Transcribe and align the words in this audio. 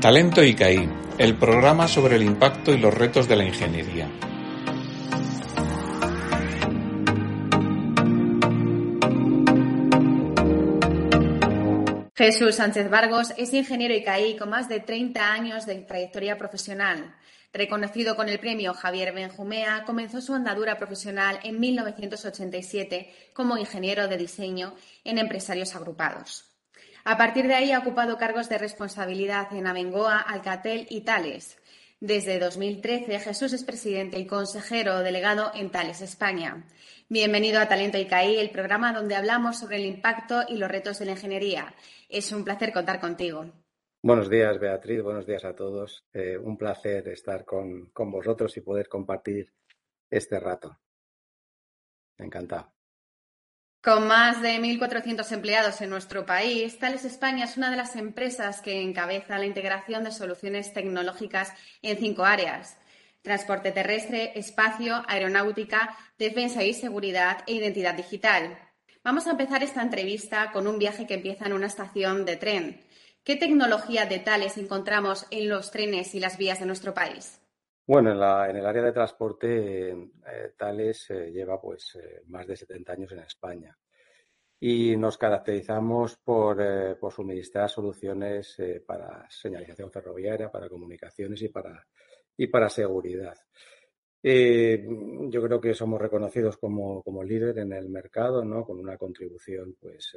Talento 0.00 0.42
ICAI, 0.42 0.88
el 1.18 1.36
programa 1.36 1.86
sobre 1.86 2.16
el 2.16 2.22
impacto 2.22 2.72
y 2.72 2.78
los 2.78 2.94
retos 2.94 3.28
de 3.28 3.36
la 3.36 3.44
ingeniería. 3.44 4.08
Jesús 12.16 12.54
Sánchez 12.54 12.88
Vargos 12.88 13.34
es 13.36 13.52
ingeniero 13.52 13.92
ICAI 13.92 14.38
con 14.38 14.48
más 14.48 14.70
de 14.70 14.80
30 14.80 15.32
años 15.32 15.66
de 15.66 15.74
trayectoria 15.82 16.38
profesional. 16.38 17.14
Reconocido 17.52 18.16
con 18.16 18.30
el 18.30 18.40
premio 18.40 18.72
Javier 18.72 19.12
Benjumea, 19.12 19.84
comenzó 19.84 20.22
su 20.22 20.32
andadura 20.32 20.78
profesional 20.78 21.40
en 21.42 21.60
1987 21.60 23.12
como 23.34 23.58
ingeniero 23.58 24.08
de 24.08 24.16
diseño 24.16 24.72
en 25.04 25.18
empresarios 25.18 25.76
agrupados. 25.76 26.49
A 27.04 27.16
partir 27.16 27.46
de 27.46 27.54
ahí 27.54 27.72
ha 27.72 27.78
ocupado 27.78 28.18
cargos 28.18 28.48
de 28.48 28.58
responsabilidad 28.58 29.52
en 29.52 29.66
Abengoa, 29.66 30.18
Alcatel 30.18 30.86
y 30.90 31.00
Tales. 31.00 31.56
Desde 31.98 32.38
2013, 32.38 33.18
Jesús 33.20 33.52
es 33.52 33.64
presidente 33.64 34.18
y 34.18 34.26
consejero 34.26 34.98
delegado 35.00 35.50
en 35.54 35.70
Tales 35.70 36.02
España. 36.02 36.64
Bienvenido 37.08 37.60
a 37.60 37.68
Talento 37.68 37.98
ICAI, 37.98 38.38
el 38.38 38.50
programa 38.50 38.92
donde 38.92 39.16
hablamos 39.16 39.58
sobre 39.58 39.76
el 39.76 39.86
impacto 39.86 40.42
y 40.48 40.56
los 40.56 40.70
retos 40.70 40.98
de 40.98 41.06
la 41.06 41.12
ingeniería. 41.12 41.74
Es 42.08 42.32
un 42.32 42.44
placer 42.44 42.72
contar 42.72 43.00
contigo. 43.00 43.46
Buenos 44.02 44.30
días, 44.30 44.58
Beatriz. 44.58 45.02
Buenos 45.02 45.26
días 45.26 45.44
a 45.44 45.54
todos. 45.54 46.04
Eh, 46.12 46.38
un 46.38 46.56
placer 46.56 47.08
estar 47.08 47.44
con, 47.44 47.86
con 47.86 48.10
vosotros 48.10 48.56
y 48.56 48.60
poder 48.60 48.88
compartir 48.88 49.52
este 50.10 50.38
rato. 50.38 50.78
Encantado. 52.16 52.72
Con 53.82 54.06
más 54.06 54.42
de 54.42 54.58
1.400 54.60 55.32
empleados 55.32 55.80
en 55.80 55.88
nuestro 55.88 56.26
país, 56.26 56.78
Tales 56.78 57.06
España 57.06 57.46
es 57.46 57.56
una 57.56 57.70
de 57.70 57.78
las 57.78 57.96
empresas 57.96 58.60
que 58.60 58.82
encabeza 58.82 59.38
la 59.38 59.46
integración 59.46 60.04
de 60.04 60.12
soluciones 60.12 60.74
tecnológicas 60.74 61.54
en 61.80 61.96
cinco 61.96 62.26
áreas. 62.26 62.76
Transporte 63.22 63.72
terrestre, 63.72 64.38
espacio, 64.38 65.02
aeronáutica, 65.08 65.96
defensa 66.18 66.62
y 66.62 66.74
seguridad 66.74 67.38
e 67.46 67.54
identidad 67.54 67.94
digital. 67.94 68.58
Vamos 69.02 69.26
a 69.26 69.30
empezar 69.30 69.62
esta 69.62 69.80
entrevista 69.80 70.52
con 70.52 70.66
un 70.66 70.78
viaje 70.78 71.06
que 71.06 71.14
empieza 71.14 71.46
en 71.46 71.54
una 71.54 71.68
estación 71.68 72.26
de 72.26 72.36
tren. 72.36 72.84
¿Qué 73.24 73.36
tecnología 73.36 74.04
de 74.04 74.18
Tales 74.18 74.58
encontramos 74.58 75.26
en 75.30 75.48
los 75.48 75.70
trenes 75.70 76.14
y 76.14 76.20
las 76.20 76.36
vías 76.36 76.60
de 76.60 76.66
nuestro 76.66 76.92
país? 76.92 77.39
Bueno, 77.90 78.12
en, 78.12 78.56
el 78.56 78.66
área 78.66 78.84
de 78.84 78.92
transporte, 78.92 79.90
eh, 79.90 80.52
Tales 80.56 81.10
eh, 81.10 81.32
lleva 81.32 81.60
pues 81.60 81.96
eh, 81.96 82.22
más 82.28 82.46
de 82.46 82.54
70 82.54 82.92
años 82.92 83.10
en 83.10 83.18
España 83.18 83.76
y 84.60 84.96
nos 84.96 85.18
caracterizamos 85.18 86.16
por, 86.18 86.96
por 87.00 87.12
suministrar 87.12 87.68
soluciones 87.68 88.56
para 88.86 89.28
señalización 89.28 89.90
ferroviaria, 89.90 90.52
para 90.52 90.68
comunicaciones 90.68 91.42
y 91.42 91.48
para, 91.48 91.84
y 92.36 92.46
para 92.46 92.68
seguridad. 92.68 93.36
yo 94.22 95.42
creo 95.42 95.60
que 95.60 95.74
somos 95.74 96.00
reconocidos 96.00 96.58
como, 96.58 97.02
como 97.02 97.24
líder 97.24 97.58
en 97.58 97.72
el 97.72 97.88
mercado, 97.88 98.44
¿no? 98.44 98.64
Con 98.64 98.78
una 98.78 98.96
contribución, 98.96 99.76
pues, 99.80 100.16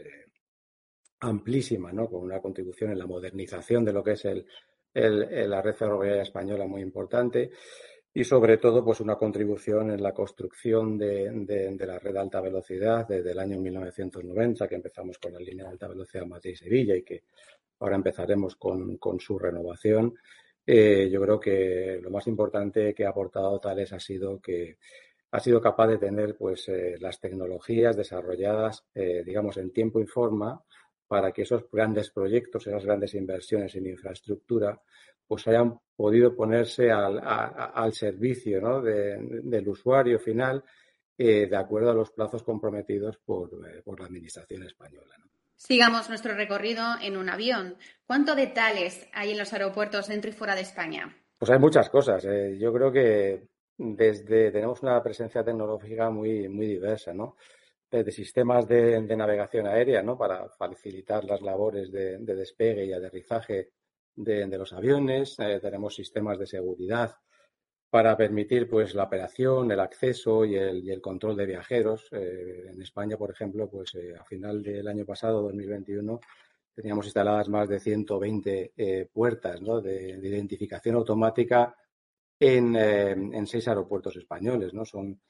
amplísima, 1.22 1.92
¿no? 1.92 2.08
Con 2.08 2.22
una 2.22 2.40
contribución 2.40 2.92
en 2.92 3.00
la 3.00 3.08
modernización 3.08 3.84
de 3.84 3.94
lo 3.94 4.04
que 4.04 4.12
es 4.12 4.26
el, 4.26 4.46
la 4.94 5.62
red 5.62 5.74
ferroviaria 5.74 6.22
española 6.22 6.66
muy 6.68 6.82
importante 6.82 7.52
y 8.14 8.24
sobre 8.24 8.58
todo 8.58 8.86
pues 8.86 9.00
una 9.00 9.16
contribución 9.16 9.90
en 9.90 10.04
la 10.04 10.14
construcción 10.14 10.98
de, 10.98 11.76
la 11.80 11.98
red 11.98 12.14
de 12.14 12.20
alta 12.20 12.42
velocidad 12.42 13.08
desde 13.08 13.32
el 13.32 13.40
año 13.40 13.60
1990 13.60 14.68
que 14.68 14.76
empezamos 14.76 15.18
con 15.18 15.34
la 15.34 15.40
línea 15.40 15.66
de 15.66 15.72
alta 15.72 15.88
velocidad 15.88 16.28
Madrid-Sevilla 16.28 16.96
y 16.96 17.02
que 17.02 17.24
ahora 17.80 17.96
empezaremos 17.96 18.56
con, 18.56 19.00
su 19.20 19.40
renovación. 19.40 20.14
Eh, 20.66 21.10
yo 21.12 21.22
creo 21.22 21.40
que 21.40 22.00
lo 22.02 22.12
más 22.12 22.28
importante 22.28 22.94
que 22.94 23.06
ha 23.06 23.10
aportado 23.10 23.60
Tales 23.60 23.92
ha 23.94 24.00
sido 24.00 24.40
que 24.40 24.78
ha 25.32 25.40
sido 25.40 25.60
capaz 25.60 25.88
de 25.88 25.98
tener 25.98 26.38
pues 26.38 26.70
eh, 26.70 26.96
las 27.00 27.20
tecnologías 27.20 27.98
desarrolladas 27.98 28.86
eh, 28.94 29.24
digamos 29.26 29.58
en 29.58 29.74
tiempo 29.74 30.00
y 30.00 30.06
forma 30.06 30.64
para 31.14 31.32
que 31.32 31.44
esos 31.44 31.70
grandes 31.72 32.10
proyectos, 32.10 32.66
esas 32.66 32.84
grandes 32.84 33.14
inversiones 33.14 33.76
en 33.76 33.86
infraestructura, 33.86 34.82
pues 35.28 35.48
hayan 35.48 35.80
podido 35.96 36.36
ponerse 36.36 36.90
al, 36.90 37.94
servicio 37.94 38.82
del 38.82 39.68
usuario 39.68 40.18
final 40.18 40.64
eh, 41.16 41.46
de 41.46 41.56
acuerdo 41.56 41.92
a 41.92 41.94
los 41.94 42.10
plazos 42.10 42.42
comprometidos 42.42 43.20
por, 43.20 43.52
eh, 43.64 43.84
la 43.86 44.06
Administración 44.06 44.64
española. 44.64 45.16
Sigamos 45.56 46.10
nuestro 46.10 46.34
recorrido 46.34 46.84
en 47.00 47.16
un 47.16 47.30
avión. 47.30 47.78
¿Cuánto 48.08 48.34
de 48.34 48.48
tales 48.48 49.08
hay 49.14 49.34
en 49.34 49.38
los 49.38 49.54
aeropuertos 49.54 50.08
dentro 50.08 50.32
y 50.32 50.34
fuera 50.34 50.56
de 50.56 50.62
España? 50.62 51.16
Pues 51.38 51.52
hay 51.52 51.60
muchas 51.60 51.92
cosas. 51.92 52.26
Eh. 52.26 52.58
Yo 52.60 52.74
creo 52.74 52.92
que 52.92 53.50
desde 53.78 54.50
tenemos 54.50 54.82
una 54.82 55.04
presencia 55.04 55.44
tecnológica 55.44 56.10
muy, 56.10 56.50
muy 56.50 56.66
diversa, 56.66 57.14
¿no? 57.14 57.36
De 58.02 58.12
sistemas 58.12 58.68
de, 58.68 59.00
navegación 59.16 59.68
aérea, 59.68 60.02
¿no? 60.02 60.18
Para 60.18 60.50
facilitar 60.50 61.24
las 61.26 61.42
labores 61.42 61.92
de, 61.92 62.18
despegue 62.18 62.86
y 62.86 62.94
aterrizaje 62.94 63.70
de, 64.16 64.48
los 64.58 64.74
aviones. 64.74 65.38
Eh, 65.38 65.60
tenemos 65.62 65.94
sistemas 65.94 66.40
de 66.40 66.48
seguridad 66.48 67.16
para 67.92 68.18
permitir 68.18 68.68
pues 68.68 68.96
la 68.96 69.04
operación, 69.04 69.70
el 69.70 69.80
acceso 69.80 70.44
y 70.44 70.56
el, 70.56 71.00
control 71.02 71.36
de 71.38 71.46
viajeros. 71.46 72.08
Eh, 72.12 72.70
en 72.72 72.82
España, 72.82 73.16
por 73.16 73.30
ejemplo, 73.30 73.70
pues 73.70 73.94
eh, 73.94 74.16
a 74.20 74.24
final 74.24 74.64
del 74.64 74.88
año 74.88 75.06
pasado, 75.06 75.44
2021, 75.44 76.20
teníamos 76.74 77.06
instaladas 77.06 77.48
más 77.50 77.70
de 77.70 77.80
120 77.80 79.10
puertas 79.14 79.60
de, 79.84 80.20
identificación 80.24 80.96
automática 80.96 81.76
en, 82.40 82.76
en, 82.76 83.46
seis 83.46 83.68
aeropuertos 83.68 84.16
españoles. 84.16 84.74
¿no? 84.74 84.84
Son 84.84 85.22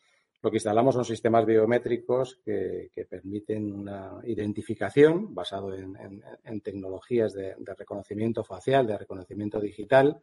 lo 0.44 0.52
que 0.52 0.58
instalamos 0.58 0.94
son 0.94 1.06
sistemas 1.06 1.46
biométricos 1.46 2.42
que, 2.44 2.92
permiten 3.10 3.72
una 3.72 4.20
identificación 4.26 5.34
basado 5.34 5.74
en, 5.74 6.62
tecnologías 6.62 7.34
de, 7.34 7.56
reconocimiento 7.78 8.44
facial, 8.44 8.86
de 8.86 8.98
reconocimiento 8.98 9.62
digital, 9.62 10.20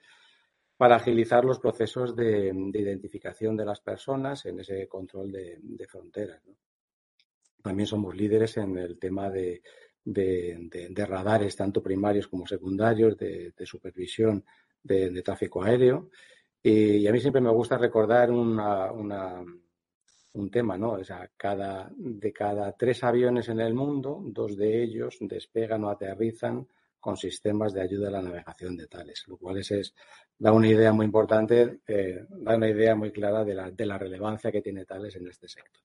para 0.77 0.97
agilizar 0.97 1.47
los 1.47 1.59
procesos 1.59 2.15
de, 2.15 2.53
identificación 2.75 3.57
de 3.57 3.65
las 3.65 3.81
personas 3.81 4.45
en 4.45 4.61
ese 4.61 4.87
control 4.89 5.33
de, 5.33 5.87
fronteras. 5.89 6.43
También 7.63 7.87
somos 7.87 8.15
líderes 8.15 8.59
en 8.59 8.77
el 8.77 8.99
tema 8.99 9.31
de, 9.31 9.63
radares, 11.09 11.57
tanto 11.57 11.83
primarios 11.83 12.29
como 12.29 12.47
secundarios, 12.47 13.17
de, 13.17 13.55
supervisión 13.65 14.45
de, 14.83 15.23
tráfico 15.23 15.63
aéreo. 15.63 16.11
Y, 16.63 17.07
a 17.07 17.13
mí 17.13 17.21
siempre 17.21 17.41
me 17.41 17.51
gusta 17.51 17.79
recordar 17.79 18.31
una 18.31 19.43
un 20.33 20.51
tema, 20.51 20.77
¿no? 20.77 20.93
O 20.93 21.05
sea, 21.05 21.31
cada, 21.37 21.91
de 21.97 22.33
cada 22.33 22.73
tres 22.73 23.03
aviones 23.05 23.49
en 23.49 23.61
el 23.61 23.75
mundo, 23.75 24.21
dos 24.25 24.57
de 24.57 24.83
ellos 24.83 25.17
despegan 25.21 25.85
o 25.85 25.91
aterrizan 25.91 26.67
con 26.99 27.17
sistemas 27.17 27.73
de 27.73 27.83
ayuda 27.83 28.09
a 28.09 28.13
la 28.13 28.23
navegación 28.23 28.77
de 28.77 28.87
tales, 28.87 29.25
lo 29.27 29.39
cual 29.39 29.59
es, 29.59 29.95
da 30.39 30.53
una 30.53 30.69
idea 30.69 30.93
muy 30.93 31.07
importante, 31.07 31.81
eh, 31.87 32.25
da 32.29 32.57
una 32.57 32.69
idea 32.69 32.95
muy 32.95 33.11
clara 33.11 33.45
de 33.45 33.55
la, 33.55 33.71
de 33.71 33.87
la 33.87 33.99
relevancia 33.99 34.53
que 34.53 34.61
tiene 34.61 34.85
tales 34.85 35.17
en 35.17 35.27
este 35.27 35.49
sector. 35.49 35.83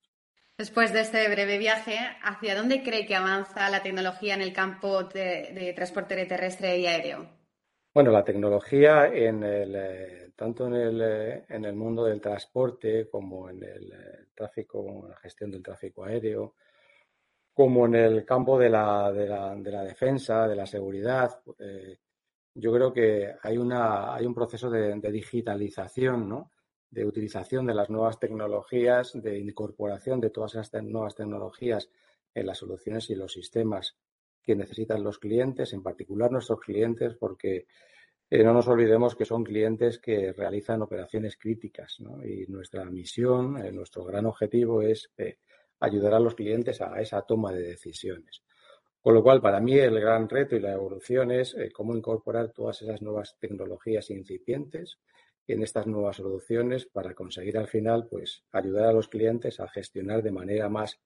Después 0.57 0.93
de 0.93 1.01
este 1.01 1.27
breve 1.27 1.57
viaje, 1.57 1.97
¿hacia 2.23 2.55
dónde 2.55 2.81
cree 2.81 3.05
que 3.05 3.15
avanza 3.15 3.69
la 3.69 3.83
tecnología 3.83 4.35
en 4.35 4.41
el 4.41 4.53
campo 4.53 5.03
de, 5.03 5.73
transporte 5.75 6.25
terrestre 6.25 6.77
y 6.79 6.87
aéreo? 6.87 7.29
Bueno, 7.95 8.11
la 8.11 8.25
tecnología 8.25 9.07
en 9.07 9.41
el, 9.41 9.73
eh, 9.73 10.31
tanto 10.35 10.67
en 10.67 10.73
el, 10.73 11.01
eh, 11.01 11.45
en 11.47 11.63
el 11.63 11.75
mundo 11.77 12.03
del 12.03 12.19
transporte 12.19 13.07
como 13.09 13.49
en 13.49 13.63
el 13.63 13.89
eh, 13.93 14.25
tráfico, 14.35 15.07
la 15.07 15.15
gestión 15.15 15.49
del 15.49 15.63
tráfico 15.63 16.03
aéreo, 16.03 16.55
como 17.53 17.85
en 17.85 17.95
el 17.95 18.25
campo 18.25 18.59
de 18.59 18.69
la, 18.69 19.13
de 19.13 19.27
la, 19.27 19.55
de 19.55 19.71
la 19.71 19.83
defensa, 19.83 20.45
de 20.45 20.57
la 20.57 20.65
seguridad. 20.65 21.41
Yo 22.53 22.73
creo 22.73 22.91
que 22.91 23.33
hay, 23.41 23.57
una, 23.57 24.13
hay 24.13 24.25
un 24.25 24.33
proceso 24.33 24.69
de, 24.69 24.99
digitalización, 25.09 26.27
¿no? 26.27 26.51
de 26.89 27.05
utilización 27.05 27.65
de 27.65 27.75
las 27.75 27.89
nuevas 27.89 28.19
tecnologías, 28.19 29.13
de 29.13 29.39
incorporación 29.39 30.19
de 30.19 30.31
todas 30.31 30.55
estas 30.55 30.83
nuevas 30.83 31.15
tecnologías 31.15 31.89
en 32.33 32.45
las 32.45 32.57
soluciones 32.57 33.09
y 33.09 33.15
los 33.15 33.31
sistemas 33.31 33.95
que 34.45 34.55
necesitan 34.55 35.03
los 35.03 35.19
clientes, 35.19 35.73
en 35.73 35.83
particular 35.83 36.31
nuestros 36.31 36.59
clientes, 36.59 37.15
porque 37.15 37.65
eh, 38.29 38.43
no 38.43 38.53
nos 38.53 38.67
olvidemos 38.67 39.15
que 39.15 39.25
son 39.25 39.43
clientes 39.43 39.99
que 39.99 40.33
realizan 40.33 40.81
operaciones 40.81 41.37
críticas 41.37 41.97
y 42.23 42.45
nuestra 42.51 42.85
misión, 42.85 43.57
eh, 43.57 43.71
nuestro 43.71 44.03
gran 44.03 44.25
objetivo 44.25 44.81
es 44.81 45.11
eh, 45.17 45.37
ayudar 45.79 46.15
a 46.15 46.19
los 46.19 46.35
clientes 46.35 46.81
a 46.81 46.99
esa 47.01 47.21
toma 47.21 47.51
de 47.51 47.61
decisiones. 47.61 48.43
Con 48.99 49.13
lo 49.13 49.21
cual, 49.21 49.41
para 49.41 49.59
mí 49.59 49.77
el 49.77 49.99
gran 49.99 50.27
reto 50.27 50.55
y 50.55 50.59
la 50.59 50.73
evolución 50.73 51.29
es 51.31 51.55
cómo 51.73 51.95
incorporar 51.95 52.51
todas 52.51 52.81
esas 52.81 53.03
nuevas 53.03 53.37
tecnologías 53.39 54.09
incipientes 54.09 54.97
en 55.47 55.61
estas 55.61 55.85
nuevas 55.85 56.17
soluciones 56.17 56.87
para 56.87 57.13
conseguir 57.13 57.57
al 57.57 57.67
final 57.67 58.07
pues, 58.09 58.43
ayudar 58.51 58.87
a 58.87 58.93
los 58.93 59.07
clientes 59.07 59.59
a 59.59 59.67
gestionar 59.67 60.23
de 60.23 60.31
manera 60.31 60.69
más 60.69 60.99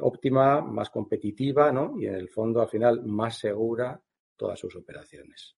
óptima, 0.00 0.60
más 0.60 0.90
competitiva 0.90 1.72
y 1.98 2.06
en 2.06 2.14
el 2.14 2.28
fondo 2.28 2.60
al 2.60 2.68
final 2.68 3.02
más 3.04 3.38
segura 3.38 4.00
todas 4.36 4.58
sus 4.58 4.76
operaciones. 4.76 5.56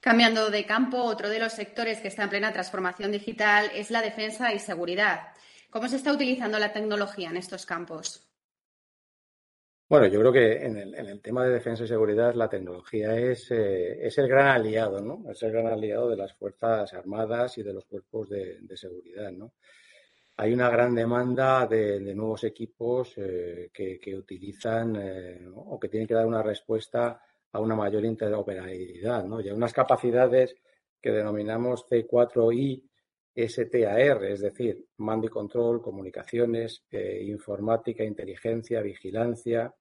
Cambiando 0.00 0.50
de 0.50 0.66
campo, 0.66 1.02
otro 1.02 1.30
de 1.30 1.38
los 1.38 1.52
sectores 1.52 2.00
que 2.00 2.08
está 2.08 2.24
en 2.24 2.28
plena 2.28 2.52
transformación 2.52 3.10
digital 3.10 3.70
es 3.74 3.90
la 3.90 4.02
defensa 4.02 4.52
y 4.52 4.58
seguridad. 4.58 5.28
¿Cómo 5.70 5.88
se 5.88 5.96
está 5.96 6.12
utilizando 6.12 6.58
la 6.58 6.72
tecnología 6.72 7.30
en 7.30 7.38
estos 7.38 7.64
campos? 7.64 8.28
Bueno, 9.88 10.06
yo 10.06 10.20
creo 10.20 10.32
que 10.32 10.64
en 10.64 10.76
el, 10.76 11.20
tema 11.20 11.44
de 11.44 11.52
defensa 11.52 11.84
y 11.84 11.86
seguridad 11.86 12.34
la 12.34 12.48
tecnología 12.48 13.16
es, 13.16 13.50
eh, 13.50 14.06
es, 14.06 14.18
el 14.18 14.28
gran 14.28 14.48
aliado, 14.48 15.00
¿no? 15.00 15.30
Es 15.30 15.42
el 15.42 15.52
gran 15.52 15.66
aliado 15.66 16.08
de 16.08 16.16
las 16.16 16.34
Fuerzas 16.34 16.92
Armadas 16.94 17.58
y 17.58 17.62
de 17.62 17.72
los 17.72 17.84
cuerpos 17.84 18.28
de, 18.30 18.76
seguridad, 18.76 19.30
¿no? 19.30 19.52
Hay 20.36 20.52
una 20.52 20.68
gran 20.68 20.94
demanda 20.94 21.66
de, 21.66 22.14
nuevos 22.14 22.44
equipos 22.44 23.14
eh, 23.16 23.70
que, 23.72 24.16
utilizan 24.16 24.96
eh, 24.96 25.48
o 25.54 25.78
que 25.78 25.88
tienen 25.88 26.08
que 26.08 26.14
dar 26.14 26.26
una 26.26 26.42
respuesta 26.42 27.20
a 27.52 27.60
una 27.60 27.76
mayor 27.76 28.04
interoperabilidad, 28.04 29.24
¿no? 29.24 29.40
Y 29.40 29.48
hay 29.48 29.54
unas 29.54 29.72
capacidades 29.72 30.56
que 31.00 31.12
denominamos 31.12 31.86
C4I 31.88 32.82
STAR, 33.36 34.24
es 34.24 34.40
decir, 34.40 34.86
mando 34.98 35.26
y 35.26 35.30
control, 35.30 35.82
comunicaciones, 35.82 36.84
eh, 36.90 37.22
informática, 37.24 38.04
inteligencia, 38.04 38.80
vigilancia, 38.80 39.74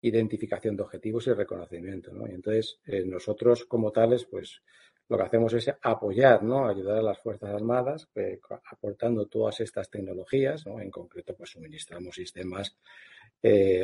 identificación 0.00 0.76
de 0.76 0.84
objetivos 0.84 1.26
y 1.26 1.32
reconocimiento. 1.32 2.12
Y 2.28 2.34
entonces, 2.34 2.78
eh, 2.86 3.04
nosotros 3.04 3.64
como 3.64 3.90
tales, 3.90 4.26
pues 4.26 4.62
lo 5.08 5.16
que 5.16 5.22
hacemos 5.22 5.52
es 5.54 5.70
apoyar, 5.82 6.42
¿no? 6.42 6.68
ayudar 6.68 6.98
a 6.98 7.02
las 7.02 7.18
Fuerzas 7.18 7.54
Armadas, 7.54 8.08
eh, 8.14 8.38
aportando 8.70 9.26
todas 9.26 9.60
estas 9.60 9.90
tecnologías. 9.90 10.66
En 10.66 10.90
concreto, 10.90 11.34
pues 11.34 11.50
suministramos 11.50 12.14
sistemas 12.14 12.76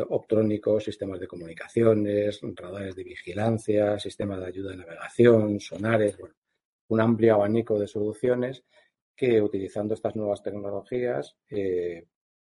optrónicos, 0.09 0.83
sistemas 0.83 1.21
de 1.21 1.29
comunicaciones, 1.29 2.41
radares 2.57 2.97
de 2.97 3.05
vigilancia, 3.05 4.01
sistemas 4.01 4.41
de 4.41 4.47
ayuda 4.47 4.71
de 4.71 4.79
navegación, 4.79 5.61
sonares, 5.61 6.19
bueno, 6.19 6.35
un 6.89 7.01
amplio 7.01 7.35
abanico 7.35 7.79
de 7.79 7.87
soluciones 7.87 8.65
que 9.17 9.41
utilizando 9.41 9.95
estas 9.95 10.17
nuevas 10.17 10.43
tecnologías 10.43 11.37
eh, 11.51 12.07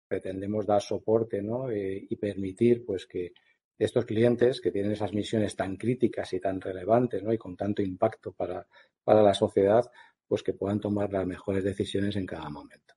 pretendemos 0.07 0.65
dar 0.65 0.81
soporte 0.81 1.37
eh, 1.39 2.07
y 2.09 2.15
permitir 2.15 2.85
pues 2.85 3.05
que 3.05 3.33
estos 3.77 4.05
clientes 4.05 4.61
que 4.61 4.71
tienen 4.71 4.91
esas 4.91 5.13
misiones 5.13 5.55
tan 5.55 5.77
críticas 5.77 6.33
y 6.33 6.39
tan 6.39 6.61
relevantes 6.61 7.23
y 7.29 7.37
con 7.37 7.55
tanto 7.55 7.81
impacto 7.81 8.31
para, 8.31 8.65
para 9.03 9.21
la 9.21 9.33
sociedad, 9.33 9.89
pues 10.27 10.43
que 10.43 10.53
puedan 10.53 10.79
tomar 10.79 11.11
las 11.11 11.25
mejores 11.25 11.63
decisiones 11.63 12.15
en 12.15 12.25
cada 12.25 12.49
momento. 12.49 12.95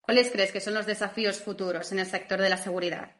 ¿Cuáles 0.00 0.30
crees 0.30 0.52
que 0.52 0.60
son 0.60 0.74
los 0.74 0.86
desafíos 0.86 1.40
futuros 1.40 1.90
en 1.92 1.98
el 1.98 2.06
sector 2.06 2.40
de 2.40 2.50
la 2.50 2.56
seguridad? 2.56 3.16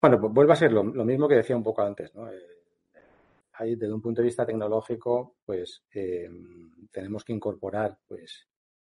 Bueno, 0.00 0.20
pues 0.20 0.32
vuelve 0.32 0.52
a 0.52 0.56
ser 0.56 0.72
lo, 0.72 0.84
mismo 0.84 1.28
que 1.28 1.36
decía 1.36 1.56
un 1.56 1.62
poco 1.62 1.82
antes. 1.82 2.14
¿no? 2.14 2.30
Eh, 2.30 2.40
desde 3.60 3.92
un 3.92 4.02
punto 4.02 4.20
de 4.20 4.26
vista 4.26 4.46
tecnológico, 4.46 5.36
pues 5.44 5.84
tenemos 6.90 7.24
que 7.24 7.32
incorporar 7.32 7.98
pues 8.06 8.48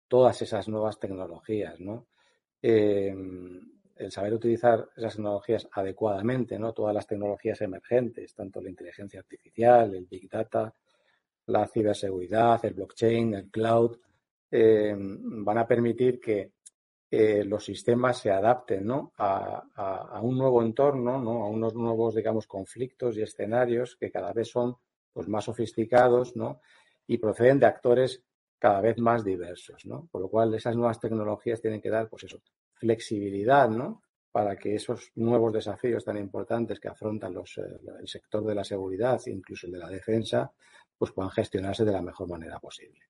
todas 0.07 0.41
esas 0.43 0.69
nuevas 0.69 0.99
tecnologías, 0.99 1.81
¿no? 1.81 2.09
Em, 2.61 3.78
el 3.99 4.13
saber 4.13 4.35
utilizar 4.35 4.89
esas 4.97 5.17
tecnologías 5.17 5.69
adecuadamente, 5.73 6.59
¿no? 6.59 6.73
Todas 6.73 6.95
las 6.95 7.07
tecnologías 7.07 7.61
emergentes, 7.61 8.35
tanto 8.35 8.61
la 8.61 8.71
inteligencia 8.71 9.21
artificial, 9.21 9.95
el 9.95 10.07
big 10.07 10.29
data, 10.29 10.75
la 11.47 11.67
ciberseguridad, 11.67 12.65
el 12.65 12.75
blockchain, 12.75 13.35
el 13.35 13.51
cloud, 13.51 13.97
em, 14.51 15.45
van 15.45 15.59
a 15.59 15.67
permitir 15.67 16.21
que 16.21 16.53
eh, 17.11 17.43
los 17.45 17.65
sistemas 17.65 18.19
se 18.19 18.31
adapten 18.31 18.87
¿no? 18.87 19.13
a, 19.17 20.21
un 20.23 20.37
nuevo 20.37 20.63
entorno, 20.63 21.19
¿no? 21.19 21.43
a 21.45 21.49
unos 21.49 21.75
nuevos, 21.75 22.15
digamos, 22.15 22.47
conflictos 22.47 23.17
y 23.17 23.23
escenarios 23.23 23.97
que 23.97 24.11
cada 24.11 24.33
vez 24.33 24.49
son 24.49 24.77
pues, 25.13 25.27
más 25.27 25.45
sofisticados 25.45 26.37
¿no? 26.37 26.61
y 27.07 27.17
proceden 27.17 27.61
de 27.61 27.67
actores 27.67 28.23
cada 28.59 28.81
vez 28.81 28.99
más 28.99 29.25
diversos, 29.25 29.87
¿no? 29.87 30.09
Por 30.11 30.21
lo 30.21 30.29
cual 30.29 30.53
esas 30.53 30.75
nuevas 30.75 30.99
tecnologías 30.99 31.61
tienen 31.61 31.81
que 31.81 31.91
dar, 31.91 32.09
pues 32.09 32.25
eso, 32.25 32.41
flexibilidad, 32.79 33.69
¿no? 33.69 34.03
Para 34.31 34.57
que 34.57 34.75
esos 34.75 35.13
nuevos 35.17 35.53
desafíos 35.53 36.05
tan 36.05 36.17
importantes 36.17 36.79
que 36.81 36.89
afrontan 36.89 37.35
los, 37.35 37.59
eh, 37.59 37.63
el 38.01 38.09
sector 38.09 38.45
de 38.45 38.55
la 38.55 38.65
seguridad, 38.65 39.21
incluso 39.27 39.67
el 39.67 39.73
de 39.73 39.79
la 39.79 39.89
defensa, 39.89 40.53
pues 40.97 41.13
puedan 41.13 41.31
gestionarse 41.31 41.85
de 41.85 41.93
la 41.93 42.03
mejor 42.03 42.29
manera 42.29 42.59
posible. 42.59 43.01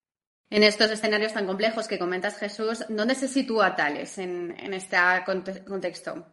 En 0.51 0.63
estos 0.63 0.91
escenarios 0.91 1.35
tan 1.35 1.47
complejos 1.47 1.89
que 1.89 1.99
comentas, 1.99 2.39
Jesús, 2.39 2.85
¿dónde 2.89 3.15
se 3.15 3.29
sitúa 3.29 3.77
Tales 3.77 4.17
en, 4.19 4.53
este 4.73 4.97
contexto? 5.67 6.25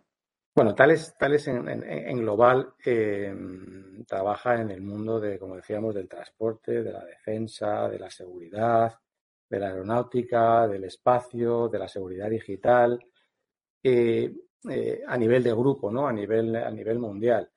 Bueno, 0.56 0.74
Tales, 0.74 1.16
Tales 1.18 1.48
en, 1.50 2.20
global 2.20 2.74
eh, 2.86 3.36
trabaja 4.08 4.56
en 4.62 4.72
el 4.72 4.82
mundo 4.82 5.20
de, 5.20 5.38
como 5.38 5.58
decíamos, 5.58 5.94
del 5.94 6.08
transporte, 6.08 6.82
de 6.82 6.94
la 6.94 7.04
defensa, 7.04 7.90
de 7.90 8.00
la 8.00 8.10
seguridad, 8.10 8.94
de 9.50 9.60
la 9.60 9.68
aeronáutica, 9.68 10.66
del 10.68 10.86
espacio, 10.86 11.68
de 11.68 11.80
la 11.80 11.90
seguridad 11.90 12.30
digital, 12.30 13.06
eh, 13.88 14.34
eh, 14.68 15.04
a 15.06 15.16
nivel 15.16 15.44
de 15.44 15.52
grupo, 15.52 15.92
¿no? 15.92 16.08
A 16.08 16.12
nivel, 16.12 16.56
a 16.56 16.72
nivel 16.72 16.98
mundial. 16.98 17.48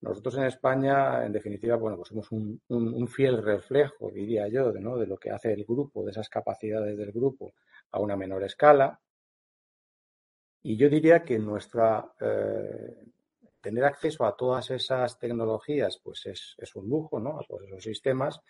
Nosotros 0.00 0.36
en 0.36 0.44
España, 0.44 1.26
en 1.26 1.32
definitiva, 1.32 1.74
bueno, 1.74 1.96
pues 1.96 2.10
somos 2.10 2.30
un, 2.30 3.08
fiel 3.08 3.42
reflejo, 3.42 4.08
diría 4.12 4.46
yo, 4.46 4.70
de, 4.70 4.80
¿no? 4.80 4.96
de 4.96 5.08
lo 5.08 5.18
que 5.18 5.30
hace 5.30 5.52
el 5.52 5.64
grupo, 5.64 6.04
de 6.04 6.12
esas 6.12 6.28
capacidades 6.28 6.96
del 6.96 7.10
grupo 7.10 7.54
a 7.90 7.98
una 7.98 8.16
menor 8.16 8.44
escala. 8.44 9.00
Y 10.62 10.76
yo 10.76 10.88
diría 10.88 11.24
que 11.24 11.36
nuestra 11.40 12.12
eh, 12.20 13.04
tener 13.60 13.84
acceso 13.84 14.24
a 14.24 14.36
todas 14.36 14.70
esas 14.70 15.18
tecnologías, 15.18 15.98
pues 16.00 16.26
es, 16.26 16.54
es, 16.58 16.76
un 16.76 16.88
lujo, 16.88 17.18
¿no? 17.18 17.40
A 17.40 17.42
todos 17.42 17.64
esos 17.64 17.82
sistemas. 17.82 18.40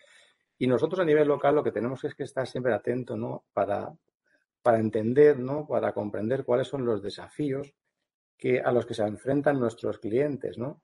Y 0.59 0.67
nosotros 0.67 0.99
a 0.99 1.05
nivel 1.05 1.27
local 1.27 1.55
lo 1.55 1.63
que 1.63 1.71
tenemos 1.71 2.03
es 2.03 2.13
que 2.13 2.23
estar 2.25 2.45
siempre 2.45 2.75
atentos, 2.75 3.17
¿no? 3.17 3.45
Para, 3.53 3.91
para 4.63 4.79
entender, 4.79 5.37
¿no? 5.37 5.67
Para 5.67 5.93
comprender 5.93 6.43
cuáles 6.45 6.67
son 6.67 6.85
los 6.85 7.03
desafíos 7.03 7.75
que, 8.37 8.61
a 8.61 8.71
los 8.71 8.85
que 8.85 8.93
se 8.93 9.03
enfrentan 9.03 9.59
nuestros 9.59 9.99
clientes, 9.99 10.57
¿no? 10.57 10.81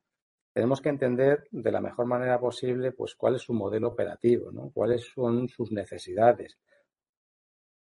Tenemos 0.53 0.81
que 0.81 0.89
entender 0.89 1.47
de 1.51 1.71
la 1.71 1.79
mejor 1.81 2.05
manera 2.05 2.39
posible, 2.39 2.91
pues, 2.91 3.15
cuál 3.15 3.35
es 3.35 3.41
su 3.41 3.53
modelo 3.53 3.87
operativo, 3.87 4.51
¿no? 4.51 4.71
Cuáles 4.71 5.05
son 5.05 5.47
sus 5.47 5.71
necesidades, 5.71 6.59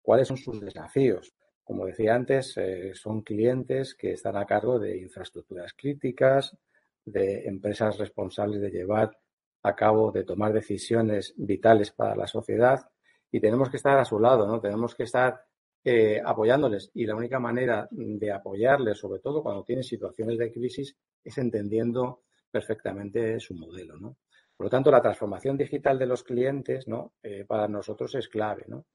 cuáles 0.01 0.27
son 0.27 0.37
sus 0.37 0.61
desafíos. 0.61 1.33
Como 1.63 1.85
decía 1.85 2.15
antes, 2.15 2.57
eh, 2.57 2.93
son 2.93 3.21
clientes 3.21 3.95
que 3.95 4.13
están 4.13 4.37
a 4.37 4.45
cargo 4.45 4.79
de 4.79 4.97
infraestructuras 4.97 5.73
críticas, 5.73 6.57
de 7.05 7.45
empresas 7.45 7.97
responsables 7.97 8.61
de 8.61 8.69
llevar 8.69 9.17
a 9.63 9.75
cabo 9.75 10.11
de 10.11 10.23
tomar 10.23 10.53
decisiones 10.53 11.33
vitales 11.37 11.91
para 11.91 12.15
la 12.15 12.27
sociedad 12.27 12.89
y 13.31 13.39
tenemos 13.39 13.69
que 13.69 13.77
estar 13.77 13.97
a 13.97 14.05
su 14.05 14.19
lado, 14.19 14.45
¿no? 14.45 14.59
Tenemos 14.59 14.93
que 14.93 15.03
estar 15.03 15.45
eh, 15.85 16.21
apoyándoles 16.23 16.91
y 16.93 17.05
la 17.05 17.15
única 17.15 17.39
manera 17.39 17.87
de 17.91 18.31
apoyarles, 18.31 18.97
sobre 18.97 19.19
todo 19.19 19.43
cuando 19.43 19.63
tienen 19.63 19.83
situaciones 19.83 20.37
de 20.37 20.51
crisis, 20.51 20.95
es 21.23 21.37
entendiendo 21.37 22.23
perfectamente 22.49 23.39
su 23.39 23.53
modelo, 23.53 23.97
¿no? 23.97 24.17
Por 24.55 24.67
lo 24.67 24.69
tanto, 24.69 24.91
la 24.91 25.01
transformación 25.01 25.57
digital 25.57 25.99
de 25.99 26.05
los 26.05 26.23
clientes, 26.23 26.87
¿no? 26.87 27.13
Eh, 27.21 27.43
para 27.45 27.67
nosotros 27.67 28.15
es 28.15 28.29
clave, 28.29 28.63
¿no? 28.67 28.85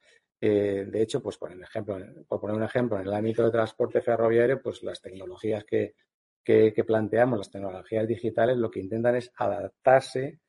Eh, 0.40 0.87
de 0.88 1.02
hecho, 1.02 1.21
pues 1.21 1.37
por, 1.37 1.52
ejemplo, 1.52 1.99
por 2.26 2.40
poner 2.40 2.57
un 2.57 2.62
ejemplo, 2.62 2.99
en 2.99 3.07
el 3.07 3.12
ámbito 3.12 3.45
de 3.45 3.50
transporte 3.50 4.00
ferroviario, 4.00 4.62
pues 4.62 4.83
las 4.83 5.02
tecnologías 5.02 5.64
que, 5.64 5.95
que 6.45 6.85
planteamos, 6.87 7.38
las 7.38 7.50
tecnologías 7.50 8.09
digitales, 8.09 8.57
lo 8.57 8.71
que 8.71 8.80
intentan 8.80 9.16
es 9.16 9.30
adaptarse 9.37 10.40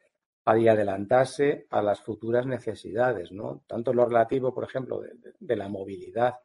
y 0.57 0.67
adelantarse 0.67 1.67
a 1.69 1.81
las 1.81 2.01
futuras 2.01 2.45
necesidades, 2.45 3.31
¿no? 3.31 3.63
Tanto 3.67 3.93
lo 3.93 4.05
relativo, 4.05 4.53
por 4.53 4.63
ejemplo, 4.63 5.01
de, 5.39 5.55
la 5.55 5.67
movilidad 5.67 6.35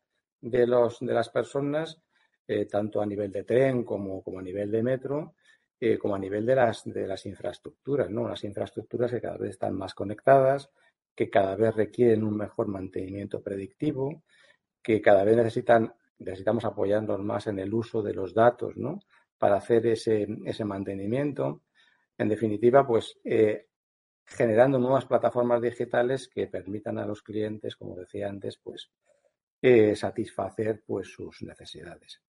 de, 0.41 0.67
las 0.67 1.29
personas, 1.31 2.03
eh, 2.47 2.67
tanto 2.67 3.01
a 3.01 3.07
nivel 3.07 3.31
de 3.31 3.45
tren 3.45 3.85
como, 3.85 4.23
a 4.39 4.43
nivel 4.43 4.71
de 4.71 4.83
metro, 4.83 5.35
eh, 5.81 5.97
como 5.97 6.15
a 6.15 6.19
nivel 6.19 6.45
de 6.45 6.57
las, 6.57 6.85
de 6.85 7.07
las 7.07 7.25
infraestructuras, 7.27 8.11
¿no? 8.11 8.23
Unas 8.23 8.45
infraestructuras 8.45 9.11
que 9.11 9.21
cada 9.21 9.39
vez 9.39 9.51
están 9.51 9.75
más 9.75 9.95
conectadas, 9.95 10.71
que 11.15 11.31
cada 11.31 11.57
vez 11.57 11.75
requieren 11.75 12.25
un 12.25 12.37
mejor 12.37 12.69
mantenimiento 12.69 13.43
predictivo, 13.43 14.25
que 14.83 15.01
cada 15.01 15.25
vez 15.25 15.37
necesitamos 16.19 16.65
apoyarnos 16.65 17.21
más 17.21 17.47
en 17.47 17.59
el 17.59 17.73
uso 17.73 18.03
de 18.03 18.15
los 18.15 18.35
datos. 18.35 18.75
Para 19.39 19.57
hacer 19.57 19.87
ese, 19.87 20.27
ese 20.45 20.65
mantenimiento. 20.65 21.63
En 22.17 22.29
definitiva, 22.29 22.87
pues 22.87 23.19
eh, 23.25 23.67
generando 24.27 24.79
nuevas 24.79 25.07
plataformas 25.07 25.61
digitales 25.61 26.29
que 26.29 26.47
permitan 26.47 26.99
a 26.99 27.07
los 27.07 27.23
clientes, 27.23 27.77
como 27.77 27.97
decía 27.97 28.29
antes, 28.29 28.59
pues 28.59 28.91
eh, 29.63 29.95
satisfacer 29.97 30.83
pues 30.87 31.09
sus 31.09 31.43
necesidades. 31.43 32.21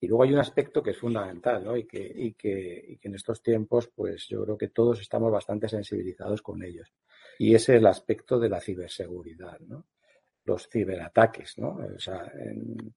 Y 0.00 0.08
luego 0.08 0.24
hay 0.24 0.32
un 0.32 0.40
aspecto 0.40 0.82
que 0.82 0.90
es 0.90 0.98
fundamental, 0.98 1.64
¿no? 1.64 1.76
Y 1.76 1.86
que, 1.86 2.12
y 2.14 2.34
que, 2.34 2.84
y 2.88 2.96
que 2.98 3.08
en 3.08 3.14
estos 3.14 3.40
tiempos, 3.40 3.88
pues 3.94 4.26
yo 4.28 4.42
creo 4.42 4.58
que 4.58 4.68
todos 4.68 5.00
estamos 5.00 5.30
bastante 5.30 5.68
sensibilizados 5.68 6.42
con 6.42 6.62
ellos. 6.64 6.92
Y 7.38 7.54
es 7.54 7.68
el 7.68 7.86
aspecto 7.86 8.40
de 8.40 8.48
la 8.48 8.60
ciberseguridad, 8.60 9.60
¿no? 9.60 9.86
Los 10.44 10.68
ciberataques, 10.68 11.56
¿no? 11.58 11.78
O 11.94 11.98
sea, 12.00 12.32
en, 12.34 12.92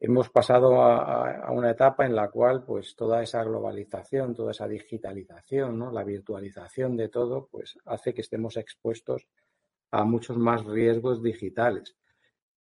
hemos 0.00 0.28
pasado 0.30 0.82
a, 0.82 1.50
una 1.50 1.70
etapa 1.70 2.04
en 2.04 2.14
la 2.14 2.28
cual 2.28 2.64
pues 2.64 2.94
toda 2.94 3.22
esa 3.22 3.42
globalización, 3.42 4.34
toda 4.34 4.50
esa 4.50 4.68
digitalización, 4.68 5.78
¿no? 5.78 5.90
la 5.90 6.04
virtualización 6.04 6.96
de 6.96 7.08
todo, 7.08 7.48
pues 7.50 7.78
hace 7.86 8.12
que 8.12 8.20
estemos 8.20 8.56
expuestos 8.56 9.26
a 9.90 10.04
muchos 10.04 10.36
más 10.36 10.64
riesgos 10.64 11.22
digitales. 11.22 11.96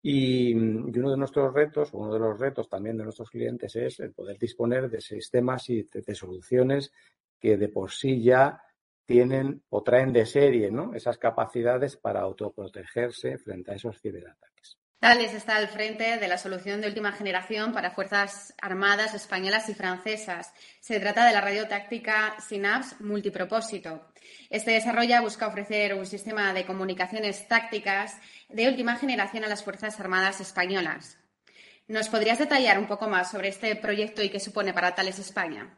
Y, 0.06 0.54
uno 0.54 1.12
de 1.12 1.18
nuestros 1.18 1.54
retos, 1.54 1.94
uno 1.94 2.14
de 2.14 2.20
los 2.20 2.38
retos 2.38 2.70
también 2.70 2.98
de 2.98 3.06
nuestros 3.06 3.30
clientes 3.30 3.76
es 3.76 4.00
el 4.02 4.12
poder 4.12 4.38
disponer 4.38 4.90
de 4.90 5.02
sistemas 5.02 5.70
y 5.70 5.84
de, 5.84 6.16
soluciones 6.16 6.92
que 7.40 7.58
de 7.58 7.70
por 7.70 7.92
sí 7.92 8.22
ya 8.22 8.62
tienen 9.06 9.64
o 9.70 9.82
traen 9.82 10.14
de 10.14 10.26
serie 10.26 10.72
esas 10.94 11.18
capacidades 11.18 11.98
para 11.98 12.22
autoprotegerse 12.22 13.38
frente 13.38 13.72
a 13.72 13.76
esos 13.76 14.00
ciberataques. 14.00 14.78
Tales 15.04 15.34
está 15.34 15.58
al 15.58 15.68
frente 15.68 16.18
de 16.18 16.28
la 16.30 16.38
solución 16.38 16.80
de 16.80 16.88
última 16.88 17.12
generación 17.12 17.74
para 17.74 17.92
Fuerzas 17.92 18.56
Armadas 18.62 19.14
españolas 19.14 19.68
y 19.68 19.74
francesas. 19.74 20.54
Se 20.80 20.98
trata 21.02 21.28
de 21.28 21.34
la 21.34 21.42
radiotáctica 21.42 22.38
Synapse 22.40 22.96
multipropósito. 23.04 24.14
Este 24.50 24.72
desarrollo 24.72 25.22
busca 25.22 25.48
ofrecer 25.48 25.94
un 25.94 26.06
sistema 26.06 26.54
de 26.54 26.66
comunicaciones 26.66 27.50
tácticas 27.50 28.18
de 28.48 28.70
última 28.70 28.96
generación 28.96 29.44
a 29.44 29.50
las 29.50 29.62
Fuerzas 29.62 30.00
Armadas 30.00 30.40
españolas. 30.40 31.18
¿Nos 31.90 32.08
podrías 32.08 32.40
detallar 32.40 32.80
un 32.80 32.88
poco 32.88 33.10
más 33.10 33.30
sobre 33.30 33.50
este 33.50 33.76
proyecto 33.76 34.24
y 34.24 34.30
qué 34.30 34.40
supone 34.40 34.74
para 34.74 34.96
Tales 34.96 35.20
España? 35.20 35.78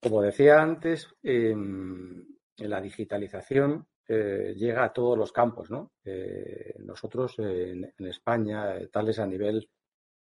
Como 0.00 0.22
decía 0.22 0.62
antes, 0.62 1.08
en 1.22 2.26
la 2.56 2.80
digitalización 2.80 3.86
eh, 4.10 4.54
llega 4.56 4.84
a 4.84 4.92
todos 4.92 5.18
los 5.18 5.30
campos, 5.32 5.70
¿no? 5.70 5.92
Eh, 6.02 6.76
nosotros 6.78 7.38
en, 7.40 7.92
España, 7.98 8.78
eh, 8.78 8.88
tales 8.88 9.18
a 9.18 9.26
nivel 9.26 9.68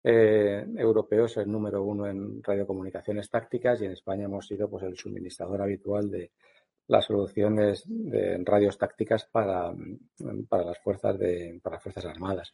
europeo, 0.02 1.26
es 1.26 1.36
el 1.38 1.50
número 1.50 1.82
uno 1.82 2.06
en 2.06 2.42
radiocomunicaciones 2.42 3.28
tácticas 3.28 3.80
y 3.80 3.84
en 3.84 3.92
España 3.92 4.24
hemos 4.24 4.46
sido 4.46 4.68
pues, 4.68 4.84
el 4.84 4.96
suministrador 4.96 5.60
habitual 5.60 6.10
de 6.10 6.30
las 6.88 7.04
soluciones 7.04 7.84
de 7.86 8.42
radios 8.44 8.78
tácticas 8.78 9.26
para, 9.26 9.74
para 10.48 10.64
las 10.64 10.78
fuerzas 10.78 11.18
de, 11.18 11.60
para 11.62 11.76
las 11.76 11.82
fuerzas 11.82 12.06
armadas. 12.06 12.52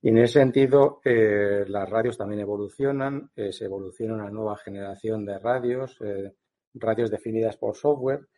Y 0.00 0.10
en 0.10 0.18
ese 0.18 0.34
sentido, 0.34 1.00
las 1.04 1.90
radios 1.90 2.16
también 2.16 2.42
evolucionan, 2.42 3.32
se 3.34 3.64
evoluciona 3.64 4.14
una 4.14 4.30
nueva 4.30 4.56
generación 4.56 5.24
de 5.26 5.38
radios, 5.40 5.98
radios 6.74 7.10
definidas 7.10 7.56
por 7.56 7.74
software, 7.74 8.28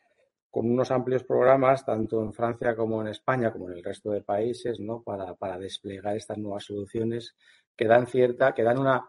con 0.50 0.71
unos 0.71 0.90
amplios 0.90 1.25
programas, 1.25 1.85
tanto 1.85 2.23
en 2.23 2.33
Francia 2.33 2.75
como 2.75 3.00
en 3.00 3.09
España, 3.09 3.52
como 3.52 3.71
en 3.71 3.76
el 3.76 3.85
resto 3.85 4.11
de 4.11 4.23
países, 4.23 4.80
¿no? 4.80 5.02
para, 5.02 5.35
para 5.35 5.59
desplegar 5.59 6.16
estas 6.16 6.38
nuevas 6.38 6.64
soluciones 6.64 7.37
que 7.76 7.87
dan 7.87 8.07
cierta, 8.07 8.52
que 8.52 8.62
dan 8.62 8.78
una 8.78 9.09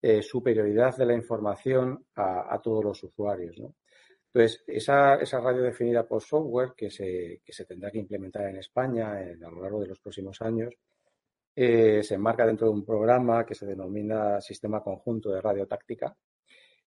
eh, 0.00 0.22
superioridad 0.22 0.96
de 0.96 1.06
la 1.06 1.14
información 1.14 2.06
a, 2.14 2.58
todos 2.62 2.84
los 2.84 3.02
usuarios. 3.02 3.58
¿no? 3.58 3.74
Entonces, 4.32 4.64
esa, 4.66 5.16
esa, 5.16 5.40
radio 5.40 5.62
definida 5.62 6.06
por 6.06 6.22
software 6.22 6.72
que 6.76 6.90
se, 6.90 7.42
que 7.44 7.52
se 7.52 7.64
tendrá 7.64 7.90
que 7.90 7.98
implementar 7.98 8.48
en 8.48 8.56
España 8.56 9.12
a 9.12 9.50
lo 9.50 9.60
largo 9.62 9.80
de 9.80 9.88
los 9.88 10.00
próximos 10.00 10.40
años, 10.40 10.74
eh, 11.60 12.04
se 12.04 12.14
enmarca 12.14 12.46
dentro 12.46 12.68
de 12.68 12.72
un 12.72 12.84
programa 12.84 13.44
que 13.44 13.56
se 13.56 13.66
denomina 13.66 14.40
Sistema 14.40 14.80
Conjunto 14.80 15.30
de 15.30 15.40
Radio 15.40 15.66
Táctica, 15.66 16.16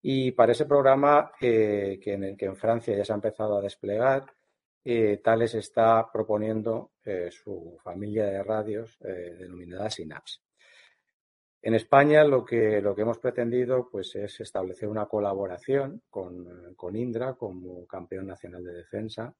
y 0.01 0.31
para 0.31 0.53
ese 0.53 0.65
programa, 0.65 1.31
eh, 1.41 1.99
que, 2.01 2.13
en 2.13 2.55
Francia 2.55 2.95
ya 2.95 3.03
se 3.03 3.11
ha 3.11 3.15
empezado 3.15 3.57
a 3.57 3.61
desplegar, 3.61 4.25
eh, 4.83 5.17
Thales 5.17 5.55
está 5.55 6.09
proponiendo 6.11 6.91
eh, 7.03 7.29
su 7.31 7.77
familia 7.83 8.25
de 8.25 8.43
radios 8.43 8.97
denominada 8.99 9.89
Synapse. 9.89 10.39
En 11.61 11.75
España 11.75 12.23
lo 12.23 12.45
que, 12.45 12.81
lo 12.81 12.95
que 12.95 13.01
hemos 13.01 13.19
pretendido 13.19 13.89
pues, 13.91 14.15
es 14.15 14.39
establecer 14.39 14.87
una 14.87 15.07
colaboración 15.07 16.03
con, 16.09 16.73
con 16.75 16.95
Indra 16.95 17.33
como 17.33 17.85
campeón 17.85 18.27
nacional 18.27 18.63
de 18.63 18.71
defensa 18.71 19.35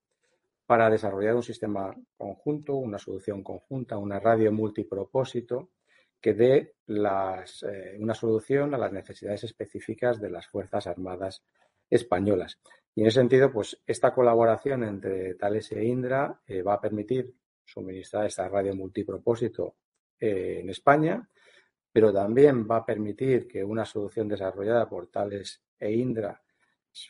para 0.66 0.90
desarrollar 0.90 1.36
un 1.36 1.44
sistema 1.44 1.96
conjunto, 2.18 2.76
una 2.76 3.00
solución 3.00 3.42
conjunta, 3.42 3.98
una 3.98 4.20
radio 4.20 4.52
multipropósito 4.52 5.70
que 6.22 6.34
dé 6.34 6.76
eh, 6.88 7.98
una 8.00 8.14
solución 8.14 8.74
a 8.74 8.78
las 8.78 8.92
necesidades 8.92 9.44
específicas 9.44 10.20
de 10.20 10.30
las 10.30 10.48
Fuerzas 10.48 10.88
Armadas 10.88 11.44
españolas. 11.90 12.60
Y 12.96 13.02
en 13.02 13.08
ese 13.08 13.20
sentido, 13.20 13.52
pues 13.52 13.82
esta 13.86 14.14
colaboración 14.14 14.84
entre 14.84 15.36
Thales 15.36 15.72
e 15.72 15.84
Indra 15.86 16.42
eh, 16.46 16.62
va 16.62 16.74
a 16.74 16.82
permitir 16.82 17.34
suministrar 17.64 18.26
esta 18.26 18.50
radio 18.50 18.76
multipropósito 18.76 19.76
eh, 20.20 20.60
en 20.62 20.70
España, 20.70 21.30
pero 21.92 22.12
también 22.12 22.68
va 22.70 22.78
a 22.78 22.86
permitir 22.86 23.48
que 23.48 23.64
una 23.64 23.86
solución 23.86 24.28
desarrollada 24.28 24.90
por 24.90 25.08
Thales 25.08 25.62
e 25.80 25.92
Indra 25.92 26.42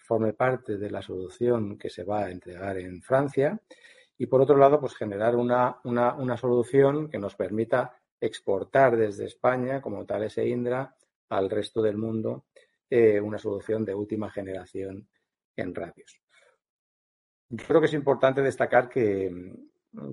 forme 0.03 0.33
parte 0.33 0.77
de 0.77 0.91
la 0.91 1.01
solución 1.01 1.77
que 1.77 1.89
se 1.89 2.03
va 2.03 2.25
a 2.25 2.31
entregar 2.31 2.77
en 2.77 3.01
Francia 3.01 3.59
y 4.17 4.27
por 4.27 4.41
otro 4.41 4.57
lado, 4.57 4.81
pues 4.81 4.95
generar 4.95 5.37
una, 5.37 5.79
una 5.85 6.35
solución 6.35 7.09
que 7.09 7.17
nos 7.17 7.35
permita 7.35 7.99
exportar 8.21 8.97
desde 8.97 9.25
España, 9.25 9.81
como 9.81 10.05
tal 10.05 10.23
ese 10.23 10.47
Indra, 10.47 10.95
al 11.29 11.49
resto 11.49 11.81
del 11.81 11.97
mundo 11.97 12.45
eh, 12.89 13.21
una 13.21 13.38
solución 13.38 13.85
de 13.85 13.93
última 13.93 14.31
generación 14.31 15.07
en 15.55 15.75
radios. 15.75 16.19
Yo 17.49 17.65
creo 17.67 17.79
que 17.79 17.85
es 17.85 17.93
importante 17.93 18.41
destacar 18.41 18.89
que, 18.89 19.31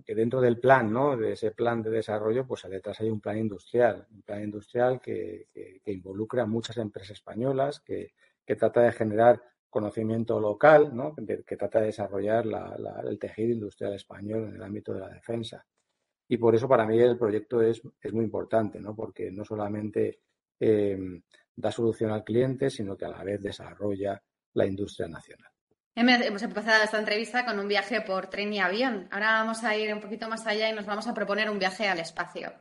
dentro 0.07 0.41
del 0.41 0.59
plan, 0.59 0.93
¿no? 0.93 1.17
de 1.17 1.33
ese 1.33 1.53
plan 1.53 1.83
de 1.83 1.91
desarrollo, 1.91 2.47
pues 2.47 2.63
detrás 2.69 3.01
hay 3.01 3.09
un 3.09 3.21
plan 3.21 3.39
industrial, 3.39 4.07
un 4.11 4.23
plan 4.23 4.43
industrial 4.43 5.01
que, 5.01 5.49
involucra 5.87 6.43
a 6.43 6.47
muchas 6.47 6.77
empresas 6.77 7.13
españolas, 7.13 7.81
que, 7.81 8.13
trata 8.59 8.83
de 8.83 8.93
generar 8.93 9.43
conocimiento 9.71 10.39
local, 10.39 10.95
¿no? 10.95 11.15
que, 11.15 11.57
trata 11.57 11.81
de 11.81 11.87
desarrollar 11.87 12.45
el 13.05 13.19
tejido 13.19 13.53
industrial 13.53 13.95
español 13.95 14.49
en 14.49 14.57
el 14.57 14.63
ámbito 14.63 14.93
de 14.93 15.01
la 15.01 15.09
defensa. 15.09 15.67
Y 16.29 16.37
por 16.39 16.55
eso 16.55 16.69
para 16.69 16.87
mí 16.87 16.99
el 16.99 17.17
proyecto 17.17 17.63
es, 17.63 17.81
es 18.01 18.13
muy 18.13 18.25
importante, 18.25 18.81
¿no? 18.81 18.95
porque 18.95 19.31
no 19.31 19.45
solamente 19.45 20.21
em, 20.59 21.23
da 21.55 21.71
solución 21.71 22.11
al 22.11 22.25
cliente, 22.25 22.71
sino 22.71 22.97
que 22.97 23.05
a 23.05 23.11
la 23.11 23.23
vez 23.23 23.41
desarrolla 23.41 24.21
la 24.55 24.67
industria 24.67 25.09
nacional. 25.09 25.51
Hemos 25.95 26.43
empezado 26.43 26.85
esta 26.85 26.99
entrevista 26.99 27.47
con 27.47 27.59
un 27.59 27.69
viaje 27.69 28.03
por 28.03 28.27
tren 28.27 28.53
y 28.53 28.61
avión. 28.61 29.09
Ahora 29.11 29.33
vamos 29.33 29.65
a 29.65 29.75
ir 29.75 29.95
un 29.95 30.01
poquito 30.01 30.29
más 30.29 30.47
allá 30.47 30.69
y 30.69 30.75
nos 30.75 30.85
vamos 30.85 31.07
a 31.07 31.15
proponer 31.15 31.49
un 31.49 31.59
viaje 31.59 31.89
al 31.89 31.99
espacio. 31.99 32.53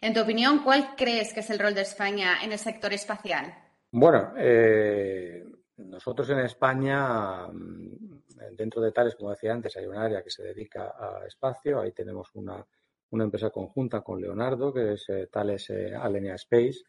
En 0.00 0.14
tu 0.14 0.20
opinión, 0.20 0.62
¿cuál 0.62 0.94
crees 0.96 1.32
que 1.32 1.40
es 1.40 1.50
el 1.50 1.58
rol 1.58 1.74
de 1.74 1.80
España 1.80 2.44
en 2.44 2.52
el 2.52 2.58
sector 2.60 2.92
espacial? 2.92 3.52
Bueno, 3.90 4.34
eh, 4.36 5.44
nosotros 5.78 6.30
en 6.30 6.38
España, 6.40 7.48
mm, 7.48 8.56
dentro 8.56 8.80
de 8.80 8.92
tales, 8.92 9.16
como 9.16 9.30
decía 9.30 9.52
antes, 9.52 9.76
hay 9.76 9.86
un 9.86 9.96
área 9.96 10.22
que 10.22 10.30
se 10.30 10.44
dedica 10.44 10.94
a 10.96 11.26
espacio. 11.26 11.80
Ahí 11.80 11.90
tenemos 11.90 12.30
una 12.34 12.64
una 13.10 13.24
empresa 13.24 13.50
conjunta 13.50 14.00
con 14.00 14.20
Leonardo, 14.20 14.72
que 14.72 14.94
es 14.94 15.08
eh, 15.08 15.28
Thales 15.30 15.70
eh, 15.70 15.94
Alenia 15.94 16.34
Space, 16.34 16.80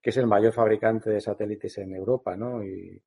que 0.00 0.10
es 0.10 0.16
el 0.16 0.26
mayor 0.26 0.52
fabricante 0.52 1.10
de 1.10 1.20
satélites 1.20 1.78
en 1.78 1.94
Europa, 1.94 2.36
¿no? 2.36 2.62
Y, 2.64 3.00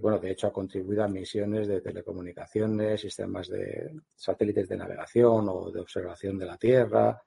bueno, 0.00 0.18
de 0.18 0.32
hecho 0.32 0.48
ha 0.48 0.52
contribuido 0.52 1.04
a 1.04 1.08
misiones 1.08 1.68
de 1.68 1.80
telecomunicaciones, 1.80 3.00
sistemas 3.00 3.48
de 3.48 3.92
satélites 4.16 4.68
de 4.68 4.76
navegación 4.76 5.48
o 5.48 5.70
de 5.70 5.80
observación 5.80 6.36
de 6.36 6.46
la 6.46 6.56
Tierra, 6.58 7.22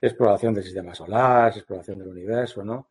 exploración 0.00 0.54
del 0.54 0.64
sistema 0.64 0.94
solar, 0.94 1.52
exploración 1.54 1.98
del 1.98 2.08
universo, 2.08 2.64
¿no? 2.64 2.88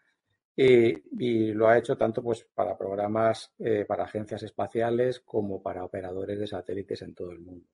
Y, 0.55 1.53
lo 1.53 1.67
ha 1.67 1.77
hecho 1.77 1.97
tanto 1.97 2.21
pues 2.21 2.45
para 2.53 2.77
programas 2.77 3.53
eh, 3.59 3.85
para 3.87 4.03
agencias 4.03 4.43
espaciales 4.43 5.21
como 5.21 5.61
para 5.61 5.83
operadores 5.83 6.39
de 6.39 6.47
satélites 6.47 7.01
en 7.01 7.15
todo 7.15 7.31
el 7.31 7.39
mundo. 7.39 7.67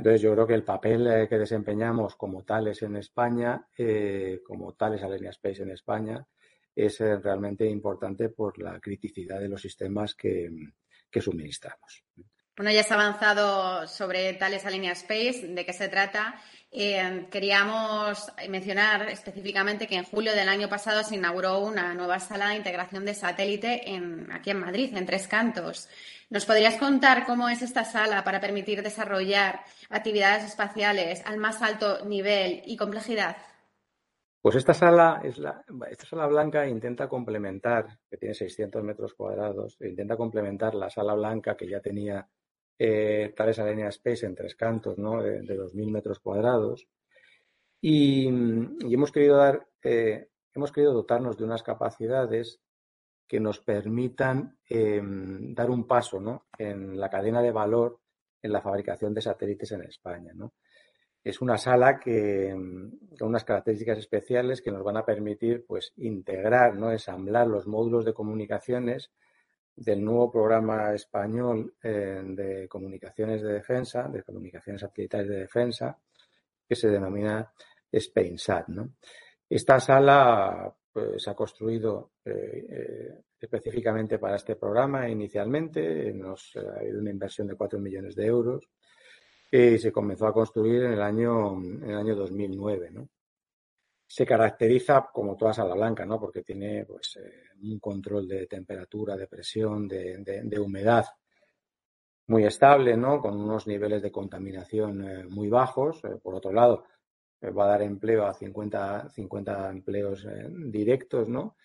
Entonces 0.00 0.22
yo 0.22 0.32
creo 0.32 0.46
que 0.46 0.54
el 0.54 0.64
papel 0.64 1.06
eh, 1.06 1.28
que 1.28 1.36
desempeñamos 1.36 2.16
como 2.16 2.42
tales 2.42 2.80
en 2.80 2.96
España, 2.96 3.68
eh, 3.76 4.40
como 4.42 4.72
tales 4.72 5.02
Alenia 5.02 5.28
Space 5.28 5.62
en 5.62 5.72
España, 5.72 6.26
es 6.74 7.02
eh, 7.02 7.18
realmente 7.18 7.66
importante 7.66 8.30
por 8.30 8.58
la 8.58 8.80
criticidad 8.80 9.38
de 9.38 9.50
los 9.50 9.60
sistemas 9.60 10.14
que, 10.14 10.48
que 11.10 11.20
suministramos. 11.20 12.02
Bueno, 12.60 12.72
ya 12.72 12.82
has 12.82 12.92
avanzado 12.92 13.86
sobre 13.86 14.34
Tales 14.34 14.66
Alenia 14.66 14.92
Space, 14.92 15.46
de 15.48 15.64
qué 15.64 15.72
se 15.72 15.88
trata. 15.88 16.34
Eh, 16.70 17.26
queríamos 17.30 18.30
mencionar 18.50 19.08
específicamente 19.08 19.86
que 19.86 19.96
en 19.96 20.04
julio 20.04 20.34
del 20.34 20.46
año 20.46 20.68
pasado 20.68 21.02
se 21.02 21.14
inauguró 21.14 21.60
una 21.60 21.94
nueva 21.94 22.20
sala 22.20 22.50
de 22.50 22.56
integración 22.56 23.06
de 23.06 23.14
satélite 23.14 23.80
aquí 24.30 24.50
en 24.50 24.60
Madrid, 24.60 24.94
en 24.94 25.06
Tres 25.06 25.26
Cantos. 25.26 25.88
¿Nos 26.28 26.44
podrías 26.44 26.76
contar 26.76 27.24
cómo 27.24 27.48
es 27.48 27.62
esta 27.62 27.86
sala 27.86 28.24
para 28.24 28.40
permitir 28.40 28.82
desarrollar 28.82 29.60
actividades 29.88 30.44
espaciales 30.44 31.22
al 31.24 31.38
más 31.38 31.62
alto 31.62 32.04
nivel 32.04 32.60
y 32.66 32.76
complejidad? 32.76 33.38
Pues 34.42 34.56
esta 34.56 34.74
sala, 34.74 35.22
es 35.24 35.38
la, 35.38 35.64
esta 35.90 36.04
sala 36.04 36.26
blanca 36.26 36.66
intenta 36.66 37.08
complementar, 37.08 37.98
que 38.10 38.18
tiene 38.18 38.34
600 38.34 38.82
metros 38.82 39.14
cuadrados, 39.14 39.78
intenta 39.80 40.18
complementar 40.18 40.74
la 40.74 40.90
sala 40.90 41.14
blanca 41.14 41.56
que 41.56 41.66
ya 41.66 41.80
tenía 41.80 42.28
eh, 42.82 43.34
Thales 43.36 43.58
Alenia 43.58 43.88
Space 43.88 44.24
en 44.24 44.34
tres 44.34 44.54
cantos, 44.54 44.96
¿no? 44.96 45.22
de, 45.22 45.42
2.000 45.42 45.90
metros 45.90 46.18
cuadrados. 46.18 46.88
Y, 47.78 48.26
hemos 48.26 49.12
querido 49.12 49.36
dar, 49.36 49.66
eh, 49.82 50.28
hemos 50.54 50.72
querido 50.72 50.94
dotarnos 50.94 51.36
de 51.36 51.44
unas 51.44 51.62
capacidades 51.62 52.58
que 53.28 53.38
nos 53.38 53.60
permitan 53.60 54.56
em, 54.66 55.54
dar 55.54 55.68
un 55.68 55.86
paso 55.86 56.20
¿no? 56.20 56.46
en 56.56 56.98
la 56.98 57.10
cadena 57.10 57.42
de 57.42 57.52
valor 57.52 58.00
en 58.42 58.50
la 58.50 58.62
fabricación 58.62 59.12
de 59.12 59.20
satélites 59.20 59.72
en 59.72 59.82
España. 59.82 60.32
¿no? 60.34 60.54
es 61.22 61.42
una 61.42 61.58
sala 61.58 62.00
que, 62.00 62.54
mm, 62.54 63.16
con 63.18 63.28
unas 63.28 63.44
características 63.44 63.98
especiales 63.98 64.62
que 64.62 64.72
nos 64.72 64.82
van 64.82 64.96
a 64.96 65.04
permitir 65.04 65.66
pues, 65.66 65.92
integrar, 65.96 66.76
¿no? 66.76 66.90
ensamblar 66.90 67.46
los 67.46 67.66
módulos 67.66 68.06
de 68.06 68.14
comunicaciones 68.14 69.10
del 69.80 70.04
nuevo 70.04 70.30
programa 70.30 70.92
español 70.92 71.74
eh, 71.82 72.20
de 72.22 72.68
comunicaciones 72.68 73.40
de 73.40 73.54
defensa, 73.54 74.08
de 74.08 74.22
comunicaciones 74.22 74.82
satelitales 74.82 75.28
de 75.28 75.38
defensa, 75.38 75.98
que 76.68 76.76
se 76.76 76.88
denomina 76.88 77.50
SpainSat. 77.98 78.66
Esta 79.48 79.80
sala 79.80 80.70
pues, 80.92 81.22
se 81.22 81.30
ha 81.30 81.34
construido 81.34 82.12
eh, 82.26 82.66
eh, 82.68 83.14
específicamente 83.40 84.18
para 84.18 84.36
este 84.36 84.54
programa 84.56 85.08
inicialmente. 85.08 86.12
Nos 86.12 86.56
ha 86.56 86.80
habido 86.80 87.00
una 87.00 87.10
inversión 87.10 87.46
de 87.48 87.56
4 87.56 87.80
millones 87.80 88.14
de 88.14 88.26
euros 88.26 88.68
y 89.50 89.78
se 89.78 89.90
comenzó 89.90 90.26
a 90.26 90.34
construir 90.34 90.84
en 90.84 90.92
el 90.92 91.02
año, 91.02 91.54
en 91.54 91.88
el 91.88 91.96
año 91.96 92.14
2009. 92.16 92.90
¿no? 92.90 93.08
Se 94.12 94.26
caracteriza 94.26 95.08
como 95.12 95.36
toda 95.36 95.52
sala 95.52 95.74
blanca, 95.74 96.04
¿no? 96.04 96.18
porque 96.18 96.42
tiene 96.42 96.84
pues, 96.84 97.16
eh, 97.16 97.50
un 97.62 97.78
control 97.78 98.26
de 98.26 98.46
temperatura, 98.46 99.16
de 99.16 99.28
presión, 99.28 99.86
de, 99.86 100.58
humedad 100.58 101.06
muy 102.26 102.44
estable, 102.44 102.96
¿no? 102.96 103.20
con 103.20 103.40
unos 103.40 103.66
niveles 103.66 104.02
de 104.02 104.10
contaminación 104.10 105.28
muy 105.28 105.48
bajos. 105.48 106.00
por 106.22 106.34
otro 106.34 106.52
lado, 106.52 106.84
va 107.48 107.64
a 107.64 107.68
dar 107.68 107.82
empleo 107.82 108.26
a 108.26 108.34
50, 108.34 109.08
50 109.10 109.70
empleos 109.70 110.24
eh, 110.26 110.48
directos, 110.50 111.28
¿no? 111.28 111.56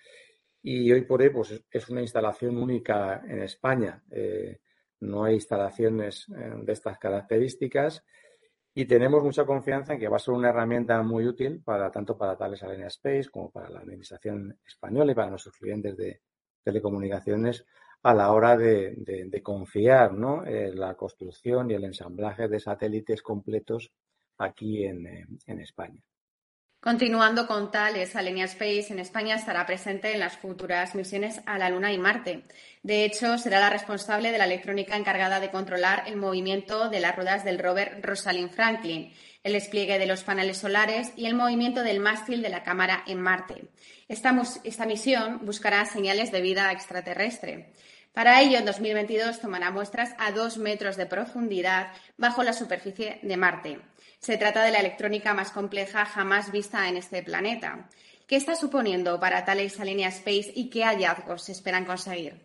Y 0.61 0.91
hoy 0.91 1.01
por 1.01 1.21
hoy 1.21 1.29
pues, 1.29 1.63
es 1.69 1.89
una 1.89 2.01
instalación 2.01 2.57
única 2.57 3.21
en 3.27 3.43
España. 3.43 4.03
Eh, 4.09 4.59
no 5.01 5.25
hay 5.25 5.35
instalaciones 5.35 6.27
eh, 6.29 6.53
de 6.63 6.73
estas 6.73 6.97
características 6.97 8.03
y 8.77 8.85
tenemos 8.85 9.23
mucha 9.23 9.45
confianza 9.45 9.93
en 9.93 9.99
que 9.99 10.09
va 10.09 10.17
a 10.17 10.19
ser 10.19 10.33
una 10.33 10.49
herramienta 10.49 11.01
muy 11.01 11.25
útil 11.25 11.61
para 11.63 11.89
tanto 11.89 12.17
para 12.17 12.35
Tales 12.35 12.61
Alenia 12.61 12.87
Space 12.87 13.29
como 13.31 13.49
para 13.49 13.69
la 13.69 13.79
Administración 13.79 14.59
española 14.67 15.13
y 15.13 15.15
para 15.15 15.29
nuestros 15.29 15.55
clientes 15.55 15.95
de 15.95 16.21
telecomunicaciones 16.61 17.65
a 18.03 18.13
la 18.13 18.33
hora 18.33 18.57
de, 18.57 19.41
confiar 19.41 20.13
¿no? 20.13 20.45
en 20.45 20.77
la 20.77 20.95
construcción 20.95 21.71
y 21.71 21.75
el 21.75 21.85
ensamblaje 21.85 22.49
de 22.49 22.59
satélites 22.59 23.21
completos 23.21 23.93
aquí 24.37 24.83
en, 24.83 25.39
España. 25.47 26.03
Continuando 26.85 27.47
con 27.47 27.71
Thales, 27.71 28.15
Alenia 28.15 28.45
Space 28.45 28.93
en 28.93 28.99
España 28.99 29.33
estará 29.33 29.65
presente 29.65 30.13
en 30.13 30.19
las 30.19 30.37
futuras 30.37 30.93
misiones 30.93 31.41
a 31.47 31.57
la 31.57 31.71
Luna 31.71 31.91
y 31.91 31.97
Marte. 31.97 32.43
De 32.83 33.05
hecho, 33.05 33.39
será 33.39 33.59
la 33.59 33.71
responsable 33.71 34.31
de 34.31 34.37
la 34.37 34.45
electrónica 34.45 34.95
encargada 34.95 35.39
de 35.39 35.49
controlar 35.49 36.03
el 36.05 36.15
movimiento 36.15 36.87
de 36.89 36.99
las 36.99 37.15
ruedas 37.15 37.43
del 37.43 37.57
rover 37.57 38.01
Rosalind 38.03 38.51
Franklin, 38.51 39.11
el 39.43 39.53
despliegue 39.53 39.97
de 39.97 40.05
los 40.05 40.21
paneles 40.21 40.57
solares 40.57 41.11
y 41.15 41.25
el 41.25 41.33
movimiento 41.33 41.81
del 41.81 41.99
mástil 41.99 42.43
de 42.43 42.49
la 42.49 42.61
cámara 42.61 43.03
en 43.07 43.19
Marte. 43.19 43.63
Esta 44.07 44.85
misión 44.85 45.43
buscará 45.43 45.83
señales 45.85 46.31
de 46.31 46.41
vida 46.41 46.71
extraterrestre. 46.71 47.73
Para 48.15 48.41
ello, 48.41 48.57
en 48.57 48.65
2022 48.65 49.41
tomará 49.41 49.71
muestras 49.71 50.15
a 50.17 50.31
dos 50.31 50.57
metros 50.57 50.95
de 50.95 51.05
profundidad 51.05 51.87
bajo 52.17 52.43
la 52.43 52.53
superficie 52.53 53.19
de 53.21 53.35
Marte. 53.35 53.81
Se 54.19 54.37
trata 54.37 54.63
de 54.63 54.71
la 54.71 54.79
electrónica 54.79 55.33
más 55.33 55.51
compleja 55.51 56.05
jamás 56.05 56.49
vista 56.49 56.87
en 56.87 56.95
este 56.95 57.21
planeta. 57.23 57.89
¿Qué 58.25 58.37
está 58.37 58.55
suponiendo 58.55 59.19
para 59.19 59.43
Thales 59.43 59.81
Alenia 59.81 60.07
Space 60.07 60.49
y 60.55 60.69
qué 60.69 60.85
hallazgos 60.85 61.43
se 61.43 61.51
esperan 61.51 61.83
conseguir? 61.83 62.41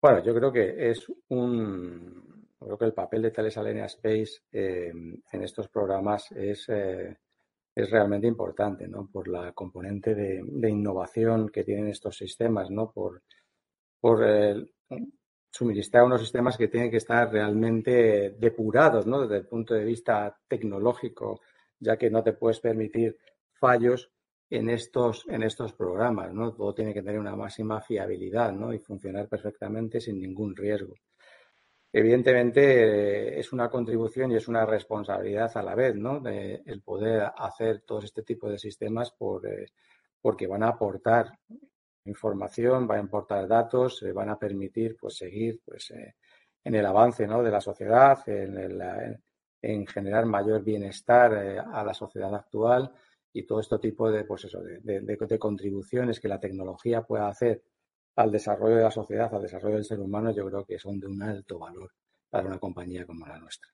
Bueno, 0.00 0.22
yo 0.22 0.32
creo 0.32 0.52
que 0.52 0.90
es 0.90 1.04
un. 1.28 2.46
Creo 2.60 2.78
que 2.78 2.84
el 2.84 2.94
papel 2.94 3.22
de 3.22 3.32
Thales 3.32 3.58
Alenia 3.58 3.86
Space 3.86 4.42
eh, 4.52 4.92
en 5.32 5.42
estos 5.42 5.68
programas 5.68 6.30
es, 6.30 6.68
eh, 6.68 7.16
es 7.74 7.90
realmente 7.90 8.28
importante, 8.28 8.86
¿no? 8.86 9.08
Por 9.10 9.26
la 9.26 9.50
componente 9.52 10.14
de, 10.14 10.70
innovación 10.70 11.48
que 11.48 11.64
tienen 11.64 11.88
estos 11.88 12.16
sistemas, 12.16 12.70
¿no? 12.70 12.92
Por, 12.92 13.22
por 14.00 14.24
el, 14.24 14.72
suministrar 15.50 16.04
unos 16.04 16.20
sistemas 16.20 16.56
que 16.56 16.68
tienen 16.68 16.90
que 16.90 16.98
estar 16.98 17.30
realmente 17.30 18.36
depurados, 18.38 19.06
¿no? 19.06 19.22
Desde 19.22 19.38
el 19.38 19.46
punto 19.46 19.74
de 19.74 19.84
vista 19.84 20.36
tecnológico, 20.46 21.40
ya 21.80 21.96
que 21.96 22.10
no 22.10 22.22
te 22.22 22.32
puedes 22.32 22.60
permitir 22.60 23.18
fallos 23.58 24.10
en 24.50 24.70
estos, 24.70 25.26
en 25.28 25.42
estos 25.42 25.72
programas, 25.72 26.32
¿no? 26.32 26.54
Todo 26.54 26.74
tiene 26.74 26.94
que 26.94 27.02
tener 27.02 27.18
una 27.18 27.36
máxima 27.36 27.80
fiabilidad, 27.80 28.52
¿no? 28.52 28.72
Y 28.72 28.78
funcionar 28.78 29.28
perfectamente 29.28 30.00
sin 30.00 30.20
ningún 30.20 30.54
riesgo. 30.54 30.94
Evidentemente 31.90 33.38
es 33.38 33.52
una 33.52 33.70
contribución 33.70 34.30
y 34.30 34.36
es 34.36 34.46
una 34.46 34.66
responsabilidad 34.66 35.50
a 35.56 35.62
la 35.62 35.74
vez, 35.74 35.94
¿no? 35.96 36.22
El 36.26 36.82
poder 36.82 37.30
hacer 37.36 37.80
todo 37.80 38.00
este 38.00 38.22
tipo 38.22 38.48
de 38.50 38.58
sistemas 38.58 39.10
por, 39.10 39.46
eh, 39.46 39.72
porque 40.20 40.46
van 40.46 40.62
a 40.62 40.68
aportar 40.68 41.38
información, 42.08 42.88
va 42.90 42.96
a 42.96 43.00
importar 43.00 43.46
datos, 43.46 43.98
se 43.98 44.12
van 44.12 44.30
a 44.30 44.38
permitir 44.38 44.96
pues 45.00 45.16
seguir 45.16 45.60
pues 45.64 45.90
eh, 45.92 46.16
en 46.64 46.74
el 46.74 46.86
avance 46.86 47.26
¿no? 47.26 47.42
de 47.42 47.50
la 47.50 47.60
sociedad, 47.60 48.18
en, 48.28 48.56
en 49.62 49.86
generar 49.86 50.26
mayor 50.26 50.62
bienestar 50.62 51.32
eh, 51.34 51.58
a 51.58 51.84
la 51.84 51.94
sociedad 51.94 52.34
actual 52.34 52.92
y 53.32 53.44
todo 53.44 53.60
este 53.60 53.78
tipo 53.78 54.10
de 54.10 54.24
pues 54.24 54.44
eso 54.44 54.60
de, 54.60 55.00
de, 55.00 55.38
contribuciones 55.38 56.20
que 56.20 56.28
la 56.28 56.40
tecnología 56.40 57.02
pueda 57.02 57.28
hacer 57.28 57.62
al 58.16 58.32
desarrollo 58.32 58.76
de 58.76 58.82
la 58.82 58.90
sociedad, 58.90 59.32
al 59.32 59.42
desarrollo 59.42 59.76
del 59.76 59.84
ser 59.84 60.00
humano, 60.00 60.32
yo 60.32 60.46
creo 60.46 60.64
que 60.64 60.78
son 60.78 60.98
de 60.98 61.06
un 61.06 61.22
alto 61.22 61.58
valor 61.58 61.92
para 62.28 62.48
una 62.48 62.58
compañía 62.58 63.06
como 63.06 63.26
la 63.26 63.38
nuestra. 63.38 63.70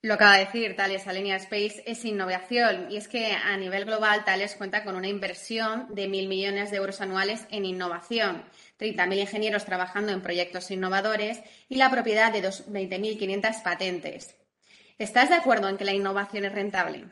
Lo 0.00 0.14
acaba 0.14 0.34
de 0.34 0.44
decir, 0.44 0.76
Thales 0.76 1.08
Alenia 1.08 1.34
Space 1.36 1.82
es 1.84 2.04
innovación 2.04 2.86
y 2.88 2.98
es 2.98 3.08
que 3.08 3.32
a 3.32 3.56
nivel 3.56 3.84
global 3.84 4.24
Thales 4.24 4.54
cuenta 4.54 4.84
con 4.84 4.94
una 4.94 5.08
inversión 5.08 5.92
de 5.92 6.06
mil 6.06 6.28
millones 6.28 6.70
de 6.70 6.76
euros 6.76 7.00
anuales 7.00 7.48
en 7.50 7.64
innovación, 7.64 8.44
30.000 8.78 9.18
ingenieros 9.18 9.64
trabajando 9.64 10.12
en 10.12 10.22
proyectos 10.22 10.70
innovadores 10.70 11.42
y 11.68 11.76
la 11.78 11.90
propiedad 11.90 12.32
de 12.32 12.42
20.500 12.42 13.62
patentes. 13.64 14.36
¿Estás 14.98 15.30
de 15.30 15.34
acuerdo 15.34 15.68
en 15.68 15.76
que 15.76 15.84
la 15.84 15.94
innovación 15.94 16.44
es 16.44 16.52
rentable? 16.52 17.04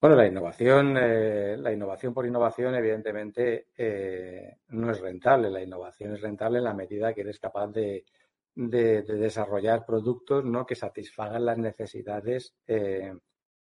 Bueno, 0.00 0.14
la 0.14 0.28
innovación, 0.28 0.96
eh, 0.96 1.56
la 1.58 1.72
innovación 1.72 2.14
por 2.14 2.24
innovación, 2.24 2.76
evidentemente, 2.76 3.66
eh, 3.76 4.58
no 4.68 4.92
es 4.92 5.00
rentable. 5.00 5.50
La 5.50 5.60
innovación 5.60 6.14
es 6.14 6.20
rentable 6.20 6.58
en 6.58 6.64
la 6.64 6.74
medida 6.74 7.12
que 7.12 7.22
eres 7.22 7.40
capaz 7.40 7.66
de, 7.72 8.04
de, 8.58 9.02
desarrollar 9.02 9.86
productos 9.86 10.44
¿no? 10.44 10.66
que 10.66 10.74
satisfagan 10.74 11.46
las 11.46 11.58
necesidades 11.58 12.56
eh, 12.66 13.14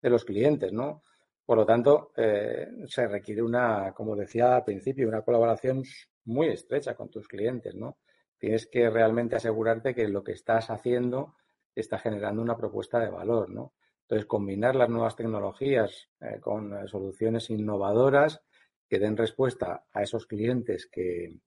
de 0.02 0.10
los 0.10 0.24
clientes, 0.24 0.72
¿no? 0.72 1.04
Por 1.46 1.58
lo 1.58 1.66
tanto, 1.66 2.12
eh, 2.16 2.68
se 2.88 3.08
requiere 3.08 3.44
una, 3.44 3.94
como 3.94 4.16
decía 4.16 4.56
al 4.56 4.64
principio, 4.64 5.08
una 5.08 5.22
colaboración 5.22 5.84
muy 6.24 6.48
estrecha 6.48 6.96
con 6.96 7.10
tus 7.10 7.28
clientes, 7.28 7.76
¿no? 7.76 7.98
Tienes 8.38 8.68
que 8.68 8.90
realmente 8.90 9.36
asegurarte 9.36 9.94
que 9.94 10.08
lo 10.08 10.24
que 10.24 10.32
estás 10.32 10.70
haciendo 10.70 11.36
está 11.76 12.00
generando 12.00 12.42
una 12.42 12.58
propuesta 12.58 13.00
de 13.00 13.10
valor, 13.10 13.50
¿no? 13.50 13.74
Entonces, 14.04 14.26
combinar 14.26 14.76
las 14.76 14.90
nuevas 14.90 15.16
tecnologías 15.16 16.10
eh, 16.22 16.40
con 16.40 16.88
soluciones 16.88 17.50
innovadoras 17.50 18.42
que 18.88 19.00
den 19.00 19.18
respuesta 19.18 19.86
a 19.92 20.04
esos 20.04 20.26
clientes 20.26 20.88
que, 20.88 21.38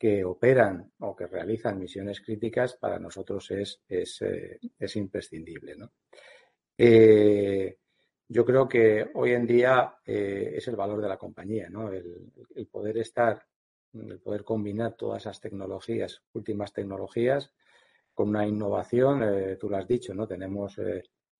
que 0.00 0.24
operan 0.24 0.92
o 1.00 1.14
que 1.14 1.26
realizan 1.26 1.78
misiones 1.78 2.22
críticas 2.22 2.74
para 2.74 2.98
nosotros 2.98 3.50
es, 3.50 3.82
es, 3.86 4.22
eh, 4.22 4.58
imprescindible. 4.94 5.76
Eh, 6.78 7.76
yo 8.26 8.44
creo 8.46 8.66
que 8.66 9.10
hoy 9.12 9.32
en 9.32 9.46
día 9.46 9.96
eh, 10.06 10.54
es 10.56 10.66
el 10.68 10.76
valor 10.76 11.02
de 11.02 11.08
la 11.08 11.18
compañía, 11.18 11.68
¿no? 11.68 11.92
el, 11.92 12.32
poder 12.72 12.96
estar, 12.96 13.44
el 13.92 14.18
poder 14.20 14.42
combinar 14.42 14.94
todas 14.94 15.24
esas 15.24 15.38
tecnologías, 15.38 16.22
últimas 16.32 16.72
tecnologías, 16.72 17.52
con 18.14 18.30
una 18.30 18.46
innovación, 18.46 19.58
tú 19.58 19.68
lo 19.68 19.76
has 19.76 19.86
dicho, 19.86 20.14
¿no? 20.14 20.26
tenemos 20.26 20.80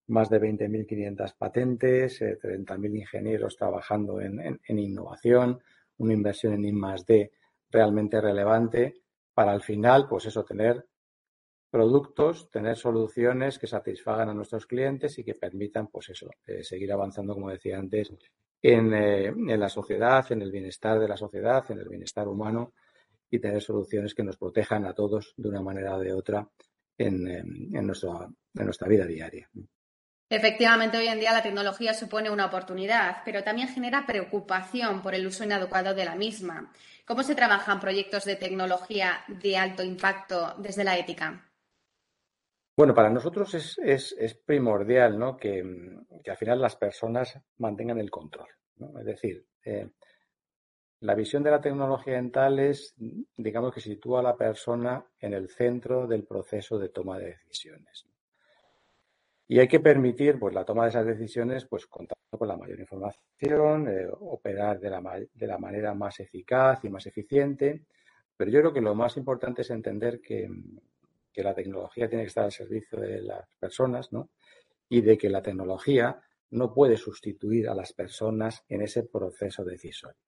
más 0.09 0.29
de 0.29 0.39
20.500 0.39 1.35
patentes, 1.37 2.21
30.000 2.21 2.99
ingenieros 2.99 3.57
trabajando 3.57 4.21
en, 4.21 4.61
en, 4.63 4.79
innovación, 4.79 5.63
una 5.97 6.13
inversión 6.13 6.53
en 6.53 6.65
I+D 6.67 7.31
realmente 7.71 8.21
relevante 8.21 9.03
para 9.33 9.53
al 9.53 9.63
final, 9.63 10.07
pues 10.09 10.27
eso, 10.27 10.45
tener 10.45 10.87
productos, 11.71 12.51
tener 12.51 12.77
soluciones 12.77 13.59
que 13.59 13.67
satisfagan 13.67 14.29
a 14.29 14.35
nuestros 14.35 14.67
clientes 14.67 15.19
y 15.19 15.25
que 15.25 15.35
permitan, 15.35 15.87
pues 15.87 16.11
eso, 16.11 16.29
eh, 16.47 16.65
seguir 16.65 16.93
avanzando, 16.93 17.35
como 17.35 17.51
decía 17.51 17.79
antes, 17.79 18.13
en, 18.61 18.93
eh, 18.93 19.27
en, 19.27 19.61
la 19.61 19.69
sociedad, 19.69 20.31
en 20.33 20.43
el 20.43 20.51
bienestar 20.51 20.99
de 20.99 21.09
la 21.09 21.17
sociedad, 21.17 21.65
en 21.71 21.79
el 21.79 21.89
bienestar 21.89 22.27
humano 22.29 22.73
y 23.31 23.39
tener 23.39 23.63
soluciones 23.63 24.15
que 24.15 24.25
nos 24.25 24.37
protejan 24.37 24.85
a 24.85 24.93
todos 24.93 25.33
de 25.37 25.49
una 25.49 25.63
manera 25.63 25.95
o 25.95 26.01
de 26.01 26.13
otra 26.13 26.47
en, 26.99 27.27
en, 27.29 27.87
nuestra, 27.87 28.29
en 28.55 28.65
nuestra 28.65 28.89
vida 28.89 29.07
diaria. 29.07 29.49
Efectivamente, 30.29 30.97
hoy 30.97 31.09
en 31.09 31.19
día 31.19 31.33
la 31.33 31.43
tecnología 31.43 31.93
supone 31.93 32.31
una 32.31 32.47
oportunidad, 32.47 33.23
pero 33.25 33.43
también 33.43 33.67
genera 33.67 34.07
preocupación 34.07 35.03
por 35.03 35.15
el 35.15 35.27
uso 35.27 35.43
inadecuado 35.43 35.93
de 35.93 36.05
la 36.05 36.15
misma. 36.15 36.71
¿Cómo 37.11 37.25
se 37.25 37.35
trabajan 37.35 37.81
proyectos 37.81 38.25
de 38.25 38.37
tecnología 38.37 39.25
de 39.27 39.57
alto 39.57 39.83
impacto 39.83 40.55
desde 40.59 40.85
la 40.85 40.97
ética? 40.97 41.45
Bueno, 42.77 42.95
para 42.95 43.11
nosotros 43.11 43.53
es, 43.53 44.35
primordial 44.47 45.19
¿no? 45.19 45.37
que, 45.37 45.61
al 46.25 46.37
final 46.37 46.61
las 46.61 46.77
personas 46.77 47.37
mantengan 47.59 47.99
el 47.99 48.13
control. 48.13 48.47
Es 49.01 49.05
decir, 49.05 49.45
eh, 49.65 49.91
la 51.01 51.17
visión 51.17 51.43
de 51.43 51.51
la 51.51 51.61
tecnología 51.61 52.15
dental 52.15 52.61
es, 52.61 52.95
digamos, 53.37 53.75
que 53.75 53.81
sitúa 53.81 54.21
a 54.21 54.23
la 54.23 54.37
persona 54.37 55.05
en 55.19 55.35
el 55.35 55.49
centro 55.49 56.07
del 56.07 56.23
proceso 56.23 56.79
de 56.79 56.91
toma 56.91 57.19
de 57.19 57.39
decisiones. 57.39 58.07
Y 59.51 59.59
hay 59.59 59.67
que 59.67 59.81
permitir 59.81 60.39
pues, 60.39 60.55
la 60.55 60.65
toma 60.65 60.85
de 60.85 60.91
esas 60.91 61.05
decisiones 61.05 61.65
pues, 61.65 61.85
contando 61.89 62.39
con 62.39 62.47
la 62.47 62.57
mayor 62.57 62.79
información, 62.79 63.89
eh, 63.89 64.07
operar 64.21 64.79
de 64.79 64.89
la, 64.89 65.03
de 65.35 65.47
la, 65.49 65.59
manera 65.59 65.93
más 65.93 66.21
eficaz 66.21 66.85
y 66.85 66.89
más 66.89 67.05
eficiente. 67.07 67.83
Pero 68.37 68.49
yo 68.49 68.61
creo 68.61 68.73
que 68.73 68.81
lo 68.81 68.95
más 68.95 69.17
importante 69.17 69.63
es 69.63 69.71
entender 69.71 70.21
que, 70.21 70.49
que 71.33 71.43
la 71.43 71.53
tecnología 71.53 72.09
tiene 72.09 72.23
que 72.23 72.29
estar 72.29 72.45
al 72.45 72.53
servicio 72.53 73.01
de 73.01 73.23
las 73.23 73.53
personas 73.57 74.13
¿no? 74.13 74.31
y 74.89 75.01
de 75.01 75.19
que 75.19 75.29
la 75.29 75.43
tecnología 75.43 76.23
no 76.51 76.73
puede 76.73 76.97
sustituir 76.97 77.69
a 77.69 77.75
las 77.75 77.93
personas 77.93 78.65
en 78.69 78.83
ese 78.83 79.03
proceso 79.03 79.65
decisorio. 79.65 80.23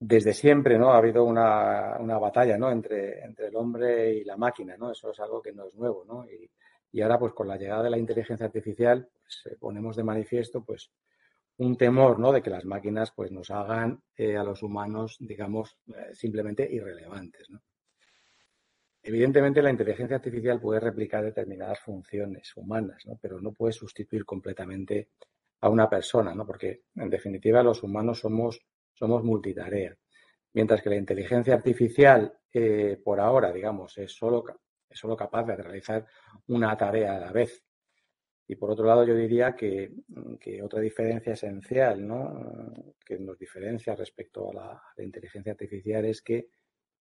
Desde 0.00 0.32
siempre 0.32 0.78
¿no? 0.78 0.92
ha 0.92 0.98
habido 0.98 1.22
una, 1.22 1.96
una 2.00 2.18
batalla 2.18 2.58
¿no? 2.58 2.72
entre, 2.72 3.20
entre 3.22 3.46
el 3.46 3.54
hombre 3.54 4.14
y 4.14 4.24
la 4.24 4.36
máquina, 4.36 4.76
¿no? 4.76 4.90
eso 4.90 5.12
es 5.12 5.20
algo 5.20 5.40
que 5.40 5.52
no 5.52 5.68
es 5.68 5.76
nuevo. 5.76 6.04
¿no? 6.04 6.26
Y 6.92 7.00
ahora, 7.00 7.18
pues 7.18 7.32
con 7.32 7.48
la 7.48 7.56
llegada 7.56 7.84
de 7.84 7.90
la 7.90 7.98
inteligencia 7.98 8.46
artificial, 8.46 9.08
pues, 9.22 9.58
ponemos 9.58 9.96
de 9.96 10.04
manifiesto, 10.04 10.62
pues, 10.62 10.92
un 11.56 11.76
temor, 11.76 12.18
¿no? 12.18 12.32
De 12.32 12.42
que 12.42 12.50
las 12.50 12.66
máquinas, 12.66 13.12
pues, 13.12 13.32
nos 13.32 13.50
hagan 13.50 14.02
eh, 14.16 14.36
a 14.36 14.44
los 14.44 14.62
humanos, 14.62 15.16
digamos, 15.18 15.78
eh, 15.88 16.14
simplemente 16.14 16.68
irrelevantes, 16.70 17.48
¿no? 17.50 17.62
Evidentemente, 19.04 19.62
la 19.62 19.70
inteligencia 19.70 20.16
artificial 20.16 20.60
puede 20.60 20.78
replicar 20.78 21.24
determinadas 21.24 21.80
funciones 21.80 22.56
humanas, 22.56 23.04
¿no? 23.06 23.18
Pero 23.20 23.40
no 23.40 23.52
puede 23.52 23.72
sustituir 23.72 24.24
completamente 24.24 25.08
a 25.60 25.68
una 25.70 25.88
persona, 25.88 26.34
¿no? 26.34 26.46
Porque, 26.46 26.82
en 26.94 27.10
definitiva, 27.10 27.62
los 27.62 27.82
humanos 27.82 28.20
somos, 28.20 28.60
somos 28.92 29.24
multitarea. 29.24 29.96
Mientras 30.52 30.82
que 30.82 30.90
la 30.90 30.96
inteligencia 30.96 31.54
artificial, 31.54 32.32
eh, 32.52 33.00
por 33.02 33.18
ahora, 33.18 33.50
digamos, 33.52 33.96
es 33.98 34.12
solo 34.12 34.44
es 34.92 34.98
solo 34.98 35.16
capaz 35.16 35.44
de 35.44 35.56
realizar 35.56 36.06
una 36.48 36.76
tarea 36.76 37.16
a 37.16 37.20
la 37.20 37.32
vez. 37.32 37.64
Y 38.46 38.56
por 38.56 38.70
otro 38.70 38.86
lado, 38.86 39.04
yo 39.04 39.14
diría 39.14 39.54
que, 39.54 39.90
otra 40.62 40.80
diferencia 40.80 41.32
esencial 41.32 42.06
¿no? 42.06 42.72
que 43.04 43.18
nos 43.18 43.38
diferencia 43.38 43.94
respecto 43.94 44.50
a 44.50 44.54
la, 44.54 45.04
inteligencia 45.04 45.52
artificial 45.52 46.04
es 46.04 46.22
que 46.22 46.48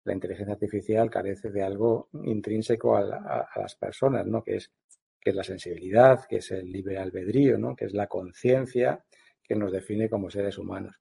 la 0.04 0.14
inteligencia 0.14 0.54
artificial 0.54 1.10
carece 1.10 1.50
de 1.52 1.64
algo 1.64 2.10
intrínseco 2.24 2.98
a, 2.98 3.48
las 3.56 3.76
personas, 3.76 4.26
¿no? 4.26 4.44
que, 4.44 4.58
es, 4.58 4.72
que 5.20 5.30
es 5.30 5.36
la 5.36 5.44
sensibilidad, 5.44 6.26
que 6.28 6.38
es 6.38 6.52
el 6.52 6.72
libre 6.72 6.98
albedrío, 6.98 7.58
¿no? 7.58 7.76
que 7.76 7.86
es 7.86 7.94
la 7.94 8.08
conciencia 8.08 9.04
que 9.42 9.56
nos 9.56 9.72
define 9.72 10.10
como 10.10 10.30
seres 10.30 10.58
humanos. 10.58 11.00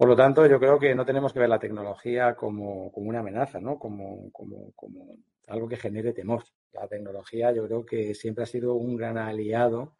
Por 0.00 0.08
lo 0.08 0.16
tanto, 0.16 0.46
yo 0.46 0.58
creo 0.58 0.78
que 0.78 0.94
no 0.94 1.04
tenemos 1.04 1.30
que 1.30 1.40
ver 1.40 1.50
la 1.50 1.58
tecnología 1.58 2.34
como, 2.34 2.90
como 2.90 3.10
una 3.10 3.20
amenaza, 3.20 3.60
¿no? 3.60 3.78
como, 3.78 4.32
como, 4.32 4.72
como 4.72 5.18
algo 5.46 5.68
que 5.68 5.76
genere 5.76 6.14
temor. 6.14 6.42
La 6.72 6.88
tecnología 6.88 7.52
yo 7.52 7.66
creo 7.66 7.84
que 7.84 8.14
siempre 8.14 8.44
ha 8.44 8.46
sido 8.46 8.76
un 8.76 8.96
gran 8.96 9.18
aliado 9.18 9.98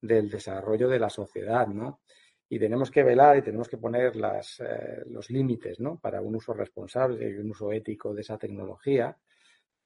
del 0.00 0.28
desarrollo 0.28 0.88
de 0.88 0.98
la 0.98 1.10
sociedad, 1.10 1.68
¿no? 1.68 2.00
Y 2.48 2.58
tenemos 2.58 2.90
que 2.90 3.04
velar 3.04 3.36
y 3.36 3.42
tenemos 3.42 3.68
que 3.68 3.78
poner 3.78 4.16
las, 4.16 4.58
eh, 4.58 5.04
los 5.06 5.30
límites, 5.30 5.78
¿no? 5.78 5.96
Para 6.00 6.20
un 6.20 6.34
uso 6.34 6.52
responsable 6.52 7.30
y 7.30 7.34
un 7.34 7.48
uso 7.52 7.70
ético 7.70 8.12
de 8.12 8.22
esa 8.22 8.38
tecnología, 8.38 9.16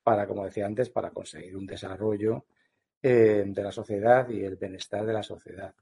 para, 0.03 0.27
como 0.27 0.47
decía 0.47 0.65
antes, 0.65 0.89
para 0.89 1.11
conseguir 1.11 1.55
un 1.55 1.67
desarrollo 1.67 2.47
eh, 3.03 3.45
de 3.47 3.63
la 3.63 3.73
sociedad 3.73 4.27
y 4.31 4.43
el 4.43 4.57
bienestar 4.57 5.05
de 5.05 5.13
la 5.13 5.23
sociedad. 5.23 5.75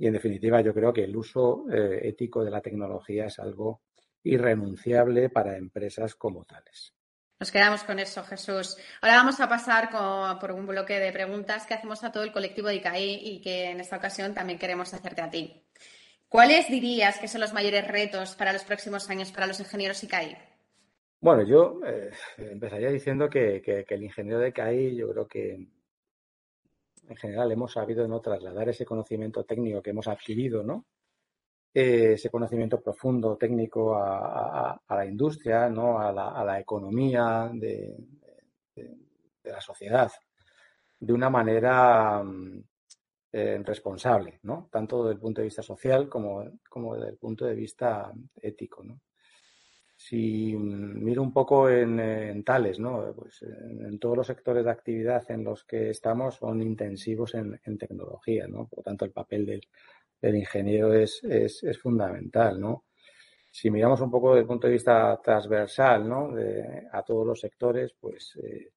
Y 0.00 0.06
en 0.06 0.14
definitiva, 0.14 0.62
yo 0.62 0.72
creo 0.72 0.94
que 0.94 1.04
el 1.04 1.14
uso 1.14 1.66
eh, 1.70 2.08
ético 2.08 2.42
de 2.42 2.50
la 2.50 2.62
tecnología 2.62 3.26
es 3.26 3.38
algo 3.38 3.82
irrenunciable 4.22 5.28
para 5.28 5.58
empresas 5.58 6.14
como 6.14 6.46
tales. 6.46 6.94
Nos 7.38 7.50
quedamos 7.50 7.84
con 7.84 7.98
eso, 7.98 8.24
Jesús. 8.24 8.78
Ahora 9.02 9.16
vamos 9.16 9.38
a 9.40 9.48
pasar 9.50 9.90
por 10.40 10.52
un 10.52 10.66
bloque 10.66 10.98
de 10.98 11.12
preguntas 11.12 11.66
que 11.66 11.74
hacemos 11.74 12.02
a 12.02 12.10
todo 12.10 12.22
el 12.22 12.32
colectivo 12.32 12.68
de 12.68 12.76
ICAI 12.76 13.20
y 13.22 13.42
que 13.42 13.72
en 13.72 13.80
esta 13.80 13.98
ocasión 13.98 14.32
también 14.32 14.58
queremos 14.58 14.94
hacerte 14.94 15.20
a 15.20 15.28
ti. 15.28 15.66
¿Cuáles 16.30 16.70
dirías 16.70 17.18
que 17.18 17.28
son 17.28 17.42
los 17.42 17.52
mayores 17.52 17.86
retos 17.86 18.34
para 18.36 18.54
los 18.54 18.64
próximos 18.64 19.10
años 19.10 19.30
para 19.30 19.46
los 19.46 19.60
ingenieros 19.60 20.02
ICAI? 20.02 20.34
Bueno, 21.20 21.46
yo 21.46 21.78
eh, 21.86 22.10
empezaría 22.38 22.88
diciendo 22.88 23.28
que, 23.28 23.62
el 23.86 24.02
ingeniero 24.02 24.38
de 24.38 24.48
ICAI, 24.48 24.96
yo 24.96 25.10
creo 25.12 25.28
que 25.28 25.66
en 27.10 27.16
general 27.16 27.50
hemos 27.50 27.72
sabido 27.72 28.06
no 28.06 28.20
trasladar 28.20 28.68
ese 28.68 28.86
conocimiento 28.86 29.44
técnico 29.44 29.82
que 29.82 29.90
hemos 29.90 30.06
adquirido, 30.06 30.62
¿no? 30.62 30.86
ese 31.72 32.30
conocimiento 32.30 32.80
profundo 32.80 33.36
técnico 33.36 33.94
a, 33.96 34.80
la 34.88 35.06
industria, 35.06 35.68
¿no? 35.68 36.00
a, 36.00 36.12
la, 36.12 36.60
economía 36.60 37.50
de, 37.52 37.96
la 39.44 39.60
sociedad, 39.60 40.10
de 40.98 41.12
una 41.12 41.30
manera 41.30 42.22
mm, 42.22 42.62
eh, 43.32 43.62
responsable, 43.64 44.38
¿no? 44.42 44.68
tanto 44.70 45.04
desde 45.04 45.14
el 45.14 45.20
punto 45.20 45.40
de 45.40 45.46
vista 45.46 45.62
social 45.62 46.08
como, 46.08 46.44
como 46.68 46.94
desde 46.94 47.10
el 47.10 47.16
punto 47.16 47.44
de 47.44 47.54
vista 47.54 48.12
ético. 48.40 48.84
¿no? 48.84 49.00
Si 50.02 50.56
miro 50.56 51.20
un 51.22 51.30
poco 51.30 51.68
en, 51.68 52.42
tales, 52.42 52.78
¿no? 52.78 53.12
pues 53.14 53.42
en, 53.42 53.98
todos 53.98 54.16
los 54.16 54.26
sectores 54.26 54.64
de 54.64 54.70
actividad 54.70 55.30
en 55.30 55.44
los 55.44 55.64
que 55.64 55.90
estamos 55.90 56.36
son 56.36 56.62
intensivos 56.62 57.34
en, 57.34 57.60
en 57.62 57.76
tecnología, 57.76 58.46
¿no? 58.48 58.66
por 58.66 58.78
lo 58.78 58.82
tanto 58.82 59.04
el 59.04 59.10
papel 59.10 59.44
del 59.44 59.60
el 60.22 60.36
ingeniero 60.36 60.94
es, 60.94 61.22
es, 61.24 61.62
es, 61.64 61.78
fundamental, 61.78 62.58
¿no? 62.58 62.84
Si 63.50 63.70
miramos 63.70 64.00
un 64.00 64.10
poco 64.10 64.30
desde 64.30 64.42
el 64.42 64.46
punto 64.46 64.66
de 64.66 64.72
vista 64.72 65.20
transversal, 65.22 66.08
¿no? 66.08 66.32
De, 66.32 66.88
a 66.90 67.02
todos 67.02 67.26
los 67.26 67.40
sectores, 67.40 67.94
pues 68.00 68.38
eh, 68.42 68.72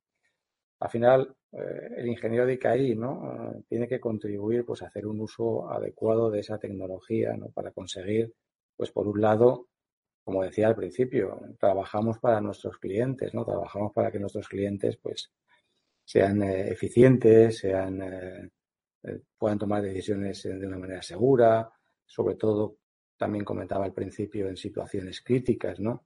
al 0.80 0.90
final 0.90 1.36
eh, 1.54 1.90
el 1.98 2.08
ingeniero 2.08 2.46
de 2.46 2.54
ICAI, 2.54 2.96
¿no? 2.96 3.64
tiene 3.68 3.88
que 3.88 4.00
contribuir, 4.00 4.66
pues, 4.66 4.82
a 4.82 4.88
hacer 4.88 5.06
un 5.08 5.22
uso 5.22 5.70
adecuado 5.70 6.30
de 6.30 6.40
esa 6.42 6.58
tecnología, 6.58 7.34
¿no? 7.38 7.48
Para 7.50 7.72
conseguir, 7.72 8.34
pues, 8.76 8.92
por 8.92 9.08
un 9.08 9.22
lado, 9.22 9.68
como 10.24 10.44
decía 10.44 10.68
al 10.68 10.76
principio, 10.76 11.40
trabajamos 11.60 12.20
para 12.20 12.40
nuestros 12.42 12.78
clientes, 12.78 13.34
¿no? 13.34 13.44
Trabajamos 13.44 13.92
para 13.94 14.12
que 14.12 14.20
nuestros 14.20 14.48
clientes, 14.48 14.98
pues, 14.98 15.32
sean 16.06 16.42
eh, 16.44 16.70
eficientes, 16.70 17.58
sean 17.60 18.50
eh, 19.04 19.20
puedan 19.38 19.60
tomar 19.60 19.82
decisiones 19.82 20.44
de 20.44 20.66
una 20.66 20.78
manera 20.78 21.02
segura, 21.02 21.70
sobre 22.06 22.36
todo, 22.36 22.78
también 23.18 23.44
comentaba 23.44 23.86
al 23.86 23.94
principio, 23.94 24.48
en 24.48 24.56
situaciones 24.56 25.22
críticas, 25.22 25.80
¿no? 25.80 26.06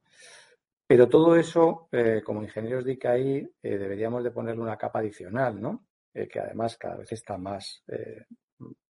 Pero 0.85 1.07
todo 1.07 1.35
eso, 1.35 1.89
eh, 1.91 2.21
como 2.23 2.41
ingenieros 2.41 2.85
de 2.85 2.93
ICAI, 2.93 3.37
eh, 3.61 3.77
deberíamos 3.77 4.23
de 4.23 4.31
ponerle 4.31 4.61
una 4.61 4.77
capa 4.77 4.99
adicional, 4.99 5.59
¿no? 5.61 5.85
que 6.31 6.39
además 6.39 6.77
cada 6.77 6.97
vez 6.97 7.11
está 7.11 7.37
más, 7.37 7.83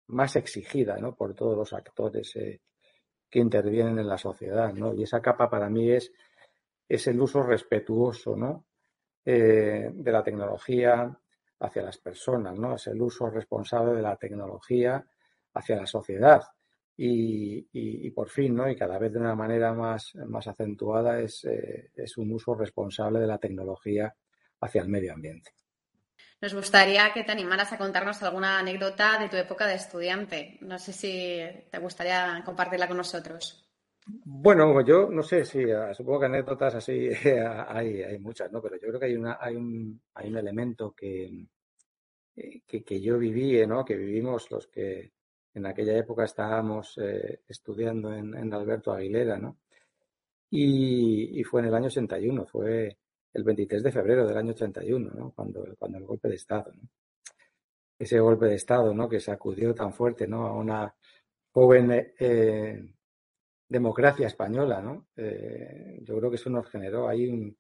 más 0.09 0.35
exigida, 0.35 0.97
¿no? 0.97 1.15
Por 1.15 1.37
todos 1.37 1.57
los 1.57 1.73
actores 1.73 2.37
que 3.33 3.39
intervienen 3.39 3.99
en 3.99 4.07
la 4.07 4.19
sociedad, 4.19 4.75
¿no? 4.75 4.93
Y 4.95 5.05
esa 5.05 5.23
capa 5.23 5.49
para 5.49 5.71
mí 5.71 5.91
es, 5.91 6.13
es 6.87 7.07
el 7.07 7.19
uso 7.19 7.43
respetuoso, 7.43 8.37
¿no? 8.37 8.67
de 9.25 10.11
la 10.11 10.25
tecnología, 10.25 11.17
hacia 11.61 11.83
las 11.83 11.97
personas, 11.99 12.59
¿no? 12.59 12.75
Es 12.75 12.89
el 12.89 13.01
uso 13.01 13.31
responsable 13.31 13.95
de 13.95 14.03
la 14.03 14.17
tecnología 14.17 15.05
hacia 15.55 15.77
la 15.77 15.87
sociedad. 15.87 16.43
Y, 16.97 18.11
por 18.11 18.29
fin, 18.29 18.55
¿no? 18.55 18.69
Y 18.69 18.77
cada 18.77 18.99
vez 18.99 19.13
de 19.13 19.21
una 19.21 19.35
manera 19.35 19.73
más, 19.73 20.15
más 20.27 20.47
acentuada 20.47 21.21
es, 21.21 21.45
eh, 21.45 21.91
es 21.95 22.19
un 22.19 22.33
uso 22.33 22.55
responsable 22.55 23.21
de 23.21 23.27
la 23.27 23.39
tecnología 23.39 24.15
hacia 24.61 24.83
el 24.83 24.89
medio 24.89 25.13
ambiente. 25.13 25.53
Nos 26.43 26.55
gustaría 26.55 27.13
que 27.15 27.23
te 27.23 27.31
animaras 27.31 27.73
a 27.73 27.79
contarnos 27.79 28.21
alguna 28.25 28.59
anécdota 28.59 29.17
de 29.17 29.29
tu 29.29 29.37
época 29.37 29.65
de 29.65 29.77
estudiante. 29.77 30.59
No 30.61 30.77
sé 30.77 30.93
si 30.93 31.39
te 31.71 31.79
gustaría 31.79 32.43
compartirla 32.45 32.89
con 32.89 32.97
nosotros. 32.97 33.65
Bueno, 34.05 34.85
yo 34.85 35.09
no 35.09 35.23
sé 35.23 35.45
si 35.45 35.65
supongo 35.95 36.19
que 36.19 36.27
anécdotas 36.27 36.75
así 36.75 37.09
hay, 37.69 38.03
hay 38.03 38.19
muchas, 38.19 38.51
¿no? 38.51 38.61
Pero 38.61 38.75
yo 38.75 38.89
creo 38.89 38.99
que 38.99 39.07
hay 39.07 39.15
una, 39.15 39.39
hay 39.41 39.55
un, 39.55 40.03
hay 40.15 40.31
un 40.31 40.37
elemento 40.37 40.93
que, 40.93 41.47
eh, 42.35 42.63
que, 42.67 43.01
yo 43.01 43.19
viví, 43.19 43.65
¿no? 43.65 43.85
Que 43.85 43.95
vivimos 43.95 44.51
los 44.51 44.67
que 44.67 45.13
en 45.55 45.67
aquella 45.67 45.97
época 45.97 46.25
estábamos 46.25 46.99
eh, 47.01 47.43
estudiando 47.47 48.13
en, 48.13 48.53
Alberto 48.53 48.93
Aguilera, 48.93 49.39
¿no? 49.39 49.59
Y, 50.51 51.41
fue 51.45 51.61
en 51.61 51.69
el 51.69 51.75
año 51.75 51.87
81, 51.87 52.47
fue 52.47 52.99
el 53.33 53.45
23 53.45 53.83
de 53.83 53.93
febrero 53.93 54.27
del 54.27 54.37
año 54.37 54.53
81, 54.53 55.11
¿no? 55.15 55.33
Cuando, 55.33 55.65
cuando 55.79 55.99
el 55.99 56.05
golpe 56.05 56.29
de 56.29 56.37
Estado, 56.37 56.73
¿no? 56.73 56.89
Ese 57.99 58.19
golpe 58.19 58.47
de 58.47 58.57
Estado, 58.57 58.95
¿no? 58.95 59.09
Que 59.09 59.21
sacudió 59.21 59.75
tan 59.75 59.93
fuerte, 59.93 60.27
¿no? 60.27 60.47
A 60.47 60.53
una 60.55 60.95
joven 61.53 62.13
eh, 62.19 62.85
democracia 63.69 64.27
española, 64.27 64.81
¿no? 64.81 65.09
Eh, 65.17 66.01
yo 66.03 66.19
creo 66.19 66.31
que 66.31 66.37
eso 66.37 66.51
nos 66.51 66.69
generó 66.69 67.09
ahí 67.09 67.57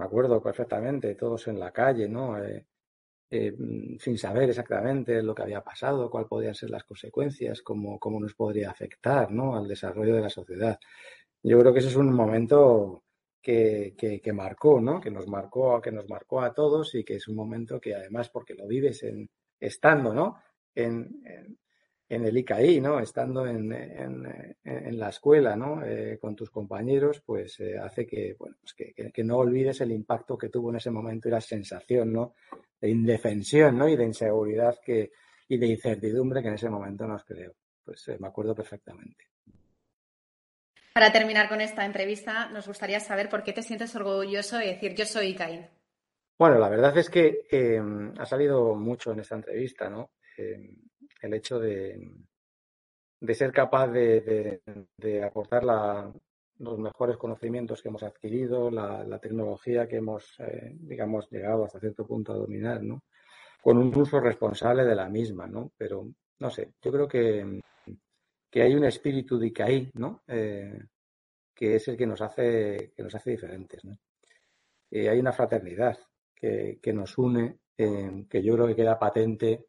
me 0.00 0.06
acuerdo 0.06 0.42
perfectamente, 0.42 1.14
todos 1.14 1.46
en 1.48 1.60
la 1.60 1.72
calle, 1.72 2.08
¿no? 2.08 2.42
Eh, 2.42 2.66
eh, 3.32 3.54
sin 3.98 4.18
saber 4.18 4.48
exactamente 4.48 5.22
lo 5.22 5.34
que 5.34 5.42
había 5.42 5.62
pasado, 5.62 6.10
cuáles 6.10 6.28
podían 6.28 6.54
ser 6.54 6.70
las 6.70 6.84
consecuencias, 6.84 7.62
cómo, 7.62 7.98
cómo 8.00 8.18
nos 8.18 8.34
podría 8.34 8.70
afectar 8.70 9.30
¿no? 9.30 9.54
al 9.56 9.68
desarrollo 9.68 10.16
de 10.16 10.22
la 10.22 10.30
sociedad. 10.30 10.80
Yo 11.42 11.58
creo 11.60 11.72
que 11.72 11.78
ese 11.78 11.90
es 11.90 11.96
un 11.96 12.12
momento 12.12 13.04
que, 13.40 13.94
que, 13.96 14.32
marcó, 14.32 14.80
¿no? 14.80 15.00
que 15.00 15.10
nos 15.10 15.26
marcó, 15.26 15.80
que 15.80 15.92
nos 15.92 16.08
marcó 16.08 16.42
a 16.42 16.52
todos 16.52 16.94
y 16.94 17.04
que 17.04 17.14
es 17.14 17.28
un 17.28 17.36
momento 17.36 17.80
que 17.80 17.94
además 17.94 18.28
porque 18.28 18.54
lo 18.54 18.66
vives 18.66 19.02
en, 19.02 19.28
estando 19.58 20.12
¿no? 20.12 20.36
en, 20.74 21.22
en 22.10 22.24
el 22.24 22.36
ICAI, 22.36 22.80
¿no? 22.80 22.98
Estando 22.98 23.46
en, 23.46 23.72
en, 23.72 24.98
la 24.98 25.10
escuela, 25.10 25.54
¿no? 25.54 25.84
Eh, 25.84 26.18
con 26.20 26.34
tus 26.34 26.50
compañeros, 26.50 27.22
pues 27.24 27.60
eh, 27.60 27.78
hace 27.78 28.04
que, 28.04 28.34
bueno, 28.36 28.56
pues 28.60 28.74
que, 28.74 29.12
que, 29.12 29.24
no 29.24 29.36
olvides 29.38 29.80
el 29.80 29.92
impacto 29.92 30.36
que 30.36 30.48
tuvo 30.48 30.70
en 30.70 30.76
ese 30.76 30.90
momento 30.90 31.28
y 31.28 31.30
la 31.30 31.40
sensación, 31.40 32.12
¿no? 32.12 32.34
De 32.80 32.90
indefensión, 32.90 33.78
¿no? 33.78 33.88
Y 33.88 33.96
de 33.96 34.04
inseguridad 34.06 34.76
que, 34.84 35.12
y 35.48 35.56
de 35.56 35.68
incertidumbre 35.68 36.42
que 36.42 36.48
en 36.48 36.54
ese 36.54 36.68
momento 36.68 37.06
nos 37.06 37.24
creó. 37.24 37.54
Pues 37.84 38.08
eh, 38.08 38.16
me 38.18 38.26
acuerdo 38.26 38.56
perfectamente. 38.56 39.29
Para 40.92 41.12
terminar 41.12 41.48
con 41.48 41.60
esta 41.60 41.84
entrevista, 41.84 42.48
nos 42.48 42.66
gustaría 42.66 43.00
saber 43.00 43.28
por 43.28 43.42
qué 43.42 43.52
te 43.52 43.62
sientes 43.62 43.94
orgulloso 43.94 44.58
de 44.58 44.66
decir 44.66 44.94
yo 44.94 45.06
soy 45.06 45.28
ICAI. 45.28 45.68
Bueno, 46.38 46.58
la 46.58 46.68
verdad 46.68 46.96
es 46.96 47.10
que 47.10 47.44
ha 48.18 48.26
salido 48.26 48.74
mucho 48.74 49.12
en 49.12 49.20
esta 49.20 49.36
entrevista, 49.36 49.88
¿no? 49.88 50.10
el 51.22 51.34
hecho 51.34 51.58
de, 51.58 52.00
de 53.20 53.34
ser 53.34 53.52
capaz 53.52 53.88
de, 53.88 54.60
de, 54.96 55.22
aportar 55.22 55.64
los 55.64 56.78
mejores 56.78 57.16
conocimientos 57.16 57.82
que 57.82 57.88
hemos 57.88 58.02
adquirido, 58.02 58.70
la, 58.70 59.04
la 59.04 59.18
tecnología 59.18 59.86
que 59.86 59.96
hemos, 59.96 60.38
eh, 60.40 60.72
digamos, 60.80 61.30
llegado 61.30 61.64
hasta 61.64 61.80
cierto 61.80 62.06
punto 62.06 62.32
a 62.32 62.36
dominar, 62.36 62.82
¿no? 62.82 63.02
Con 63.62 63.76
un 63.76 63.94
uso 63.94 64.20
responsable 64.20 64.84
de 64.84 64.94
la 64.94 65.08
misma, 65.08 65.46
¿no? 65.46 65.72
Pero, 65.76 66.08
no 66.38 66.50
sé, 66.50 66.72
yo 66.82 66.90
creo 66.90 67.06
que, 67.06 67.60
que 68.50 68.62
hay 68.62 68.74
un 68.74 68.84
espíritu 68.84 69.38
de 69.38 69.46
Icaí, 69.46 69.90
¿no? 69.94 70.22
Eh, 70.26 70.86
que 71.54 71.76
es 71.76 71.88
el 71.88 71.96
que 71.96 72.06
nos 72.06 72.20
hace, 72.20 72.92
que 72.96 73.02
nos 73.02 73.14
hace 73.14 73.30
diferentes, 73.30 73.84
¿no? 73.84 73.98
Y 74.90 75.06
hay 75.06 75.20
una 75.20 75.32
fraternidad 75.32 75.98
que, 76.34 76.80
que 76.82 76.92
nos 76.92 77.16
une, 77.16 77.60
eh, 77.78 78.26
que 78.28 78.42
yo 78.42 78.54
creo 78.54 78.66
que 78.66 78.76
queda 78.76 78.98
patente 78.98 79.66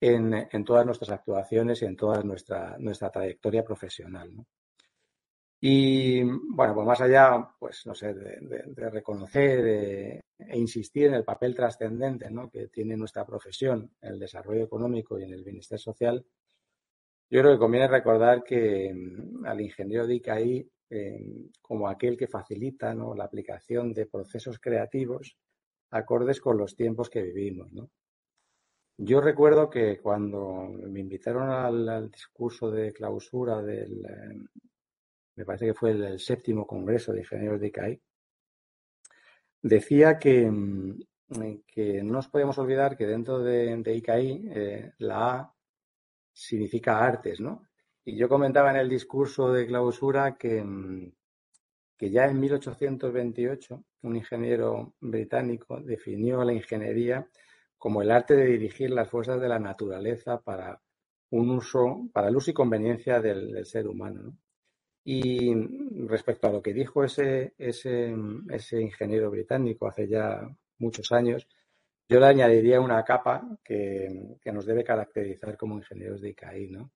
en, 0.00 0.64
todas 0.64 0.86
nuestras 0.86 1.10
actuaciones 1.10 1.82
y 1.82 1.84
en 1.86 1.96
toda 1.96 2.22
nuestra, 2.22 2.76
nuestra 2.78 3.10
trayectoria 3.10 3.64
profesional. 3.64 4.30
Y 5.60 6.22
bueno, 6.22 6.74
pues 6.74 6.86
más 6.86 7.00
allá, 7.02 7.50
pues 7.58 7.84
no 7.86 7.94
sé, 7.94 8.14
de, 8.14 8.90
reconocer 8.90 10.22
e 10.38 10.58
insistir 10.58 11.08
en 11.08 11.14
el 11.14 11.24
papel 11.24 11.54
trascendente 11.54 12.30
que 12.50 12.68
tiene 12.68 12.96
nuestra 12.96 13.26
profesión 13.26 13.90
en 14.00 14.14
el 14.14 14.18
desarrollo 14.18 14.64
económico 14.64 15.18
y 15.18 15.24
en 15.24 15.34
el 15.34 15.44
bienestar 15.44 15.78
social, 15.78 16.24
yo 17.30 17.40
creo 17.40 17.52
que 17.52 17.58
conviene 17.58 17.86
recordar 17.86 18.42
que 18.42 18.92
mm, 18.92 19.46
al 19.46 19.60
ingeniero 19.60 20.06
de 20.06 20.16
ICAI 20.16 20.70
eh, 20.90 21.50
como 21.62 21.88
aquel 21.88 22.16
que 22.16 22.26
facilita 22.26 22.92
la 22.94 23.24
aplicación 23.24 23.92
de 23.92 24.06
procesos 24.06 24.58
creativos 24.58 25.36
acordes 25.92 26.40
con 26.40 26.58
los 26.58 26.74
tiempos 26.74 27.08
que 27.08 27.22
vivimos. 27.22 27.70
Yo 28.96 29.20
recuerdo 29.20 29.70
que 29.70 29.98
cuando 30.00 30.68
me 30.68 31.00
invitaron 31.00 31.48
al, 31.50 32.10
discurso 32.10 32.70
de 32.70 32.92
clausura 32.92 33.62
del, 33.62 34.04
eh, 34.04 34.60
me 35.36 35.44
parece 35.44 35.66
que 35.66 35.74
fue 35.74 35.92
el, 35.92 36.18
séptimo 36.18 36.66
Congreso 36.66 37.12
de 37.12 37.20
Ingenieros 37.20 37.60
de 37.60 37.68
ICAI, 37.68 38.02
decía 39.62 40.18
que, 40.18 40.50
mm, 40.50 40.98
que 41.66 42.02
no 42.02 42.14
nos 42.14 42.28
podíamos 42.28 42.58
olvidar 42.58 42.96
que 42.96 43.06
dentro 43.06 43.38
de, 43.38 43.80
ICAI 43.86 44.50
eh, 44.52 44.92
la 44.98 45.34
A 45.34 45.54
significa 46.40 47.04
artes, 47.04 47.40
¿no? 47.40 47.66
Y 48.04 48.16
yo 48.16 48.28
comentaba 48.28 48.70
en 48.70 48.76
el 48.76 48.88
discurso 48.88 49.52
de 49.52 49.66
clausura 49.66 50.36
que, 50.36 50.62
mm, 50.64 51.12
que 51.98 52.10
ya 52.10 52.24
en 52.26 52.40
1828 52.40 53.84
un 54.02 54.16
ingeniero 54.16 54.94
británico 55.00 55.80
definió 55.82 56.42
la 56.42 56.54
ingeniería 56.54 57.28
como 57.76 58.02
el 58.02 58.10
arte 58.10 58.34
de 58.36 58.46
dirigir 58.46 58.90
las 58.90 59.08
fuerzas 59.10 59.40
de 59.40 59.48
la 59.48 59.58
naturaleza 59.58 60.40
para 60.40 60.80
un 61.30 61.50
uso, 61.50 62.08
para 62.12 62.28
el 62.28 62.36
uso 62.36 62.50
y 62.50 62.54
conveniencia 62.54 63.20
del, 63.20 63.64
ser 63.66 63.86
humano. 63.86 64.36
Y 65.04 65.54
respecto 66.06 66.46
a 66.46 66.52
lo 66.52 66.62
que 66.62 66.74
dijo 66.74 67.04
ese, 67.04 67.54
ese, 67.58 68.14
ese, 68.50 68.80
ingeniero 68.80 69.30
británico 69.30 69.86
hace 69.86 70.08
ya 70.08 70.40
muchos 70.78 71.12
años, 71.12 71.46
yo 72.10 72.18
le 72.18 72.26
añadiría 72.26 72.80
una 72.80 73.04
capa 73.04 73.48
que, 73.62 74.36
que 74.42 74.50
nos 74.50 74.66
debe 74.66 74.82
caracterizar 74.82 75.56
como 75.56 75.76
ingenieros 75.76 76.20
de 76.20 76.30
ICAI, 76.30 76.66
¿no? 76.66 76.90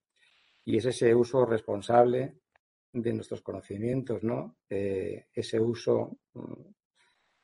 Y 0.65 0.79
es 0.79 0.87
ese 0.87 1.15
uso 1.15 1.47
responsable 1.47 2.41
de 2.93 3.13
nuestros 3.13 3.41
conocimientos, 3.41 4.25
¿no? 4.25 4.57
Eh, 4.69 5.27
ese 5.33 5.61
uso 5.61 6.19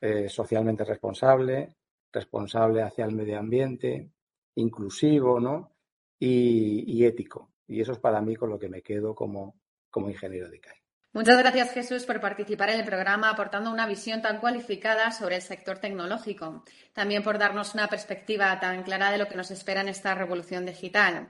eh, 0.00 0.28
socialmente 0.28 0.84
responsable, 0.84 1.76
responsable 2.12 2.82
hacia 2.82 3.04
el 3.04 3.14
medio 3.14 3.38
ambiente, 3.38 4.10
inclusivo, 4.56 5.38
¿no? 5.38 5.76
Y, 6.18 7.04
ético. 7.04 7.52
Y 7.68 7.80
eso 7.80 7.92
es 7.92 7.98
para 7.98 8.20
mí 8.20 8.34
con 8.34 8.50
lo 8.50 8.58
que 8.58 8.68
me 8.68 8.82
quedo 8.82 9.14
como, 9.14 9.60
como 9.90 10.10
ingeniero 10.10 10.50
de 10.50 10.58
CAI. 10.58 10.79
Muchas 11.12 11.38
gracias, 11.38 11.72
Jesús, 11.72 12.04
por 12.04 12.20
participar 12.20 12.70
en 12.70 12.78
el 12.78 12.86
programa 12.86 13.30
aportando 13.30 13.72
una 13.72 13.86
visión 13.86 14.22
tan 14.22 14.38
cualificada 14.38 15.10
sobre 15.10 15.36
el 15.36 15.42
sector 15.42 15.78
tecnológico. 15.78 16.64
También 16.92 17.24
por 17.24 17.36
darnos 17.36 17.74
una 17.74 17.88
perspectiva 17.88 18.60
tan 18.60 18.84
clara 18.84 19.10
de 19.10 19.18
lo 19.18 19.26
que 19.26 19.34
nos 19.34 19.50
espera 19.50 19.80
en 19.80 19.88
esta 19.88 20.14
revolución 20.14 20.64
digital. 20.64 21.28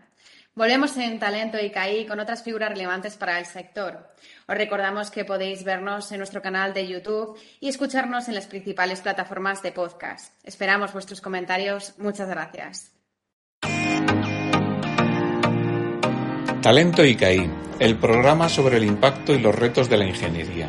Volvemos 0.55 0.97
en 0.99 1.19
Talento 1.19 1.59
ICAI 1.59 2.07
con 2.07 2.21
otras 2.21 2.43
figuras 2.43 2.69
relevantes 2.69 3.16
para 3.16 3.38
el 3.38 3.47
sector. 3.47 4.07
Os 4.47 4.55
recordamos 4.55 5.11
que 5.11 5.25
podéis 5.25 5.64
vernos 5.64 6.12
en 6.12 6.19
nuestro 6.19 6.43
canal 6.43 6.75
de 6.75 6.87
YouTube 6.87 7.38
y 7.61 7.69
escucharnos 7.69 8.29
en 8.29 8.35
las 8.35 8.49
principales 8.49 9.01
plataformas 9.01 9.62
de 9.62 9.73
podcast. 9.73 10.35
Esperamos 10.45 10.93
vuestros 10.93 11.23
comentarios. 11.23 11.95
Muchas 11.99 12.29
gracias. 12.29 13.00
Talento 16.62 17.03
ICAI, 17.03 17.51
el 17.79 17.96
programa 17.96 18.51
sobre 18.51 18.77
el 18.77 18.85
impacto 18.85 19.33
y 19.33 19.38
los 19.38 19.55
retos 19.55 19.88
de 19.88 19.96
la 19.96 20.05
ingeniería. 20.05 20.68